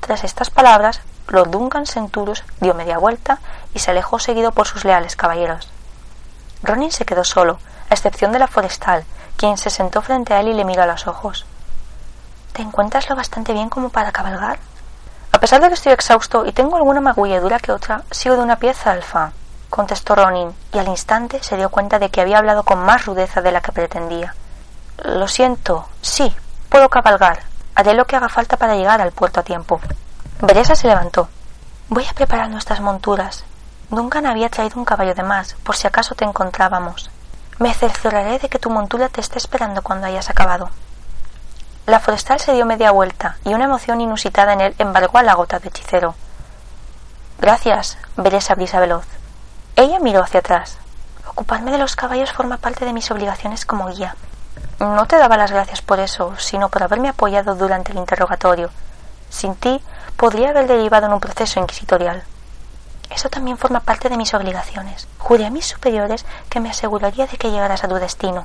Tras 0.00 0.24
estas 0.24 0.48
palabras, 0.48 1.02
Lord 1.28 1.50
Duncan 1.50 1.84
Centurus 1.84 2.42
dio 2.58 2.72
media 2.72 2.96
vuelta 2.96 3.40
y 3.74 3.80
se 3.80 3.90
alejó 3.90 4.18
seguido 4.18 4.52
por 4.52 4.66
sus 4.66 4.86
leales 4.86 5.14
caballeros. 5.14 5.68
Ronin 6.62 6.90
se 6.90 7.04
quedó 7.04 7.22
solo, 7.22 7.58
a 7.90 7.94
excepción 7.94 8.32
de 8.32 8.38
la 8.38 8.48
forestal, 8.48 9.04
quien 9.36 9.58
se 9.58 9.68
sentó 9.68 10.00
frente 10.00 10.32
a 10.32 10.40
él 10.40 10.48
y 10.48 10.54
le 10.54 10.64
miró 10.64 10.84
a 10.84 10.86
los 10.86 11.06
ojos. 11.06 11.44
¿Te 12.54 12.62
encuentras 12.62 13.10
lo 13.10 13.16
bastante 13.16 13.52
bien 13.52 13.68
como 13.68 13.90
para 13.90 14.10
cabalgar? 14.10 14.58
A 15.36 15.38
pesar 15.38 15.60
de 15.60 15.68
que 15.68 15.74
estoy 15.74 15.92
exhausto 15.92 16.46
y 16.46 16.52
tengo 16.52 16.78
alguna 16.78 17.02
magulladura 17.02 17.58
que 17.58 17.70
otra, 17.70 18.04
sigo 18.10 18.36
de 18.36 18.42
una 18.42 18.56
pieza 18.56 18.92
alfa, 18.92 19.32
contestó 19.68 20.14
Ronin, 20.14 20.54
y 20.72 20.78
al 20.78 20.88
instante 20.88 21.42
se 21.42 21.58
dio 21.58 21.68
cuenta 21.68 21.98
de 21.98 22.08
que 22.08 22.22
había 22.22 22.38
hablado 22.38 22.62
con 22.62 22.78
más 22.78 23.04
rudeza 23.04 23.42
de 23.42 23.52
la 23.52 23.60
que 23.60 23.70
pretendía. 23.70 24.34
Lo 25.04 25.28
siento, 25.28 25.90
sí, 26.00 26.34
puedo 26.70 26.88
cabalgar. 26.88 27.42
Haré 27.74 27.92
lo 27.92 28.06
que 28.06 28.16
haga 28.16 28.30
falta 28.30 28.56
para 28.56 28.76
llegar 28.76 29.02
al 29.02 29.12
puerto 29.12 29.40
a 29.40 29.42
tiempo. 29.42 29.78
Beresa 30.40 30.74
se 30.74 30.88
levantó. 30.88 31.28
Voy 31.90 32.06
a 32.10 32.14
preparar 32.14 32.48
nuestras 32.48 32.80
monturas. 32.80 33.44
Duncan 33.90 34.24
había 34.24 34.48
traído 34.48 34.78
un 34.78 34.86
caballo 34.86 35.14
de 35.14 35.22
más, 35.22 35.52
por 35.64 35.76
si 35.76 35.86
acaso 35.86 36.14
te 36.14 36.24
encontrábamos. 36.24 37.10
Me 37.58 37.74
cercioraré 37.74 38.38
de 38.38 38.48
que 38.48 38.58
tu 38.58 38.70
montura 38.70 39.10
te 39.10 39.20
esté 39.20 39.36
esperando 39.36 39.82
cuando 39.82 40.06
hayas 40.06 40.30
acabado. 40.30 40.70
La 41.86 42.00
forestal 42.00 42.40
se 42.40 42.52
dio 42.52 42.66
media 42.66 42.90
vuelta 42.90 43.36
y 43.44 43.54
una 43.54 43.66
emoción 43.66 44.00
inusitada 44.00 44.54
en 44.54 44.60
él 44.60 44.74
embargó 44.78 45.18
a 45.18 45.22
la 45.22 45.34
gota 45.34 45.60
de 45.60 45.68
hechicero. 45.68 46.16
Gracias, 47.38 47.96
veré 48.16 48.38
esa 48.38 48.56
brisa 48.56 48.80
veloz. 48.80 49.06
Ella 49.76 50.00
miró 50.00 50.20
hacia 50.24 50.40
atrás. 50.40 50.78
Ocuparme 51.28 51.70
de 51.70 51.78
los 51.78 51.94
caballos 51.94 52.32
forma 52.32 52.56
parte 52.56 52.84
de 52.84 52.92
mis 52.92 53.08
obligaciones 53.12 53.64
como 53.64 53.86
guía. 53.86 54.16
No 54.80 55.06
te 55.06 55.16
daba 55.16 55.36
las 55.36 55.52
gracias 55.52 55.80
por 55.80 56.00
eso, 56.00 56.34
sino 56.38 56.70
por 56.70 56.82
haberme 56.82 57.08
apoyado 57.08 57.54
durante 57.54 57.92
el 57.92 57.98
interrogatorio. 57.98 58.70
Sin 59.30 59.54
ti, 59.54 59.80
podría 60.16 60.50
haber 60.50 60.66
derivado 60.66 61.06
en 61.06 61.12
un 61.12 61.20
proceso 61.20 61.60
inquisitorial. 61.60 62.24
Eso 63.10 63.28
también 63.28 63.58
forma 63.58 63.78
parte 63.78 64.08
de 64.08 64.16
mis 64.16 64.34
obligaciones. 64.34 65.06
Juré 65.18 65.46
a 65.46 65.50
mis 65.50 65.66
superiores 65.66 66.26
que 66.50 66.58
me 66.58 66.70
aseguraría 66.70 67.28
de 67.28 67.36
que 67.36 67.52
llegaras 67.52 67.84
a 67.84 67.88
tu 67.88 67.94
destino. 67.94 68.44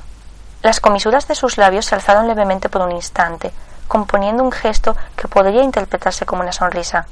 Las 0.62 0.78
comisuras 0.78 1.26
de 1.26 1.34
sus 1.34 1.58
labios 1.58 1.86
se 1.86 1.96
alzaron 1.96 2.28
levemente 2.28 2.68
por 2.68 2.82
un 2.82 2.92
instante, 2.92 3.52
componiendo 3.88 4.44
un 4.44 4.52
gesto 4.52 4.96
que 5.16 5.26
podría 5.26 5.64
interpretarse 5.64 6.24
como 6.24 6.42
una 6.42 6.52
sonrisa. 6.52 7.06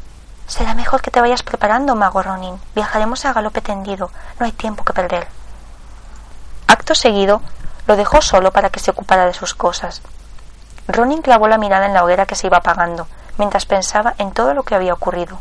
Será 0.46 0.74
mejor 0.74 1.02
que 1.02 1.10
te 1.10 1.20
vayas 1.20 1.42
preparando, 1.42 1.96
mago 1.96 2.22
Ronin. 2.22 2.60
Viajaremos 2.76 3.24
a 3.24 3.32
galope 3.32 3.60
tendido. 3.60 4.10
No 4.38 4.46
hay 4.46 4.52
tiempo 4.52 4.84
que 4.84 4.92
perder. 4.92 5.26
Acto 6.68 6.94
seguido, 6.94 7.42
lo 7.88 7.96
dejó 7.96 8.22
solo 8.22 8.52
para 8.52 8.70
que 8.70 8.78
se 8.78 8.92
ocupara 8.92 9.26
de 9.26 9.34
sus 9.34 9.54
cosas. 9.54 10.00
Ronin 10.86 11.20
clavó 11.20 11.48
la 11.48 11.58
mirada 11.58 11.86
en 11.86 11.94
la 11.94 12.04
hoguera 12.04 12.26
que 12.26 12.36
se 12.36 12.46
iba 12.46 12.58
apagando, 12.58 13.08
mientras 13.36 13.66
pensaba 13.66 14.14
en 14.18 14.30
todo 14.30 14.54
lo 14.54 14.62
que 14.62 14.76
había 14.76 14.94
ocurrido. 14.94 15.40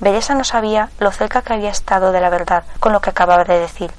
Beresa 0.00 0.34
no 0.34 0.44
sabía 0.44 0.88
lo 0.98 1.12
cerca 1.12 1.42
que 1.42 1.52
había 1.52 1.70
estado 1.70 2.12
de 2.12 2.20
la 2.22 2.30
verdad 2.30 2.64
con 2.78 2.94
lo 2.94 3.00
que 3.00 3.10
acababa 3.10 3.44
de 3.44 3.58
decir. 3.58 3.92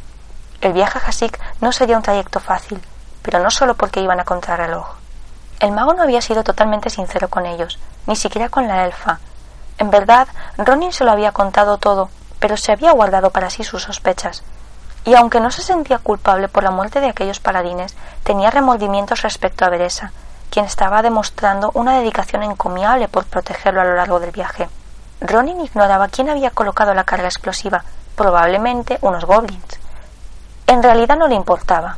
El 0.60 0.74
viaje 0.74 0.98
a 0.98 1.08
Hasik 1.08 1.40
no 1.62 1.72
sería 1.72 1.98
un 1.98 2.04
trayecto 2.04 2.40
fácil, 2.40 2.82
pero 3.22 3.40
no 3.40 3.52
solo 3.52 3.76
porque 3.76 4.02
iban 4.02 4.20
a 4.20 4.26
contrarreloj. 4.26 4.88
El 5.60 5.72
mago 5.72 5.94
no 5.94 6.04
había 6.04 6.22
sido 6.22 6.44
totalmente 6.44 6.90
sincero 6.90 7.30
con 7.30 7.46
ellos, 7.46 7.80
ni 8.08 8.16
siquiera 8.16 8.50
con 8.50 8.68
la 8.68 8.86
elfa. 8.86 9.20
En 9.78 9.92
verdad, 9.92 10.28
Ronin 10.58 10.92
se 10.92 11.04
lo 11.04 11.12
había 11.12 11.32
contado 11.32 11.78
todo, 11.78 12.10
pero 12.40 12.58
se 12.58 12.72
había 12.72 12.92
guardado 12.92 13.30
para 13.30 13.50
sí 13.50 13.64
sus 13.64 13.84
sospechas. 13.84 14.44
Y 15.06 15.16
aunque 15.16 15.40
no 15.40 15.52
se 15.52 15.62
sentía 15.62 16.00
culpable 16.00 16.48
por 16.48 16.64
la 16.64 16.72
muerte 16.72 17.00
de 17.00 17.10
aquellos 17.10 17.40
paladines, 17.40 17.96
tenía 18.24 18.52
remordimientos 18.52 19.22
respecto 19.22 19.66
a 19.66 19.70
Beresa, 19.70 20.12
quien 20.50 20.66
estaba 20.66 21.02
demostrando 21.02 21.72
una 21.74 21.98
dedicación 21.98 22.44
encomiable 22.44 23.08
por 23.08 23.26
protegerlo 23.26 23.82
a 23.82 23.86
lo 23.86 23.96
largo 23.96 24.20
del 24.20 24.32
viaje. 24.32 24.70
Ronin 25.22 25.62
ignoraba 25.62 26.08
quién 26.08 26.30
había 26.30 26.50
colocado 26.50 26.94
la 26.94 27.04
carga 27.04 27.28
explosiva, 27.28 27.84
probablemente 28.16 28.98
unos 29.02 29.26
goblins. 29.26 29.80
En 30.68 30.84
realidad 30.84 31.18
no 31.18 31.28
le 31.28 31.36
importaba. 31.36 31.98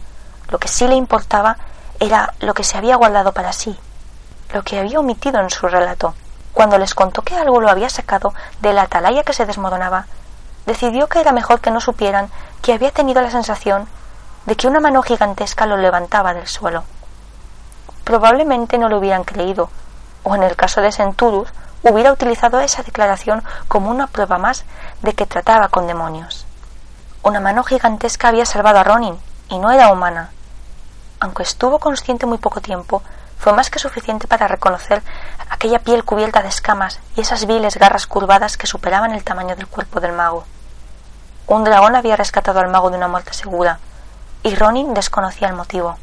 Lo 0.49 0.59
que 0.59 0.67
sí 0.67 0.87
le 0.87 0.95
importaba 0.95 1.57
era 1.99 2.33
lo 2.39 2.53
que 2.53 2.63
se 2.63 2.77
había 2.77 2.95
guardado 2.95 3.31
para 3.33 3.53
sí, 3.53 3.77
lo 4.53 4.63
que 4.63 4.79
había 4.79 4.99
omitido 4.99 5.39
en 5.39 5.49
su 5.49 5.67
relato. 5.67 6.13
Cuando 6.53 6.77
les 6.77 6.93
contó 6.93 7.21
que 7.21 7.35
algo 7.35 7.59
lo 7.59 7.69
había 7.69 7.89
sacado 7.89 8.33
de 8.61 8.73
la 8.73 8.83
atalaya 8.83 9.23
que 9.23 9.33
se 9.33 9.45
desmoronaba, 9.45 10.05
decidió 10.65 11.07
que 11.07 11.19
era 11.19 11.31
mejor 11.31 11.59
que 11.59 11.71
no 11.71 11.81
supieran 11.81 12.29
que 12.61 12.73
había 12.73 12.91
tenido 12.91 13.21
la 13.21 13.31
sensación 13.31 13.87
de 14.45 14.55
que 14.55 14.67
una 14.67 14.79
mano 14.79 15.01
gigantesca 15.01 15.65
lo 15.65 15.77
levantaba 15.77 16.33
del 16.33 16.47
suelo. 16.47 16.83
Probablemente 18.03 18.77
no 18.77 18.89
lo 18.89 18.97
hubieran 18.97 19.23
creído, 19.23 19.69
o 20.23 20.35
en 20.35 20.43
el 20.43 20.55
caso 20.55 20.81
de 20.81 20.91
Senturus, 20.91 21.49
hubiera 21.83 22.11
utilizado 22.11 22.59
esa 22.59 22.83
declaración 22.83 23.43
como 23.67 23.89
una 23.89 24.07
prueba 24.07 24.37
más 24.37 24.65
de 25.01 25.13
que 25.13 25.25
trataba 25.25 25.69
con 25.69 25.87
demonios. 25.87 26.45
Una 27.23 27.39
mano 27.39 27.63
gigantesca 27.63 28.29
había 28.29 28.45
salvado 28.45 28.79
a 28.79 28.83
Ronin, 28.83 29.17
y 29.53 29.59
no 29.59 29.69
era 29.69 29.91
humana. 29.91 30.31
Aunque 31.19 31.43
estuvo 31.43 31.77
consciente 31.77 32.25
muy 32.25 32.39
poco 32.39 32.59
tiempo, 32.59 33.03
fue 33.37 33.53
más 33.53 33.69
que 33.69 33.77
suficiente 33.77 34.27
para 34.27 34.47
reconocer 34.47 35.03
aquella 35.47 35.77
piel 35.77 36.03
cubierta 36.03 36.41
de 36.41 36.49
escamas 36.49 36.99
y 37.15 37.21
esas 37.21 37.45
viles 37.45 37.77
garras 37.77 38.07
curvadas 38.07 38.57
que 38.57 38.65
superaban 38.65 39.13
el 39.13 39.23
tamaño 39.23 39.55
del 39.55 39.67
cuerpo 39.67 39.99
del 39.99 40.13
mago. 40.13 40.45
Un 41.45 41.63
dragón 41.63 41.95
había 41.95 42.15
rescatado 42.15 42.59
al 42.61 42.69
mago 42.69 42.89
de 42.89 42.97
una 42.97 43.07
muerte 43.07 43.33
segura, 43.33 43.77
y 44.41 44.55
Ronin 44.55 44.95
desconocía 44.95 45.49
el 45.49 45.53
motivo. 45.53 45.97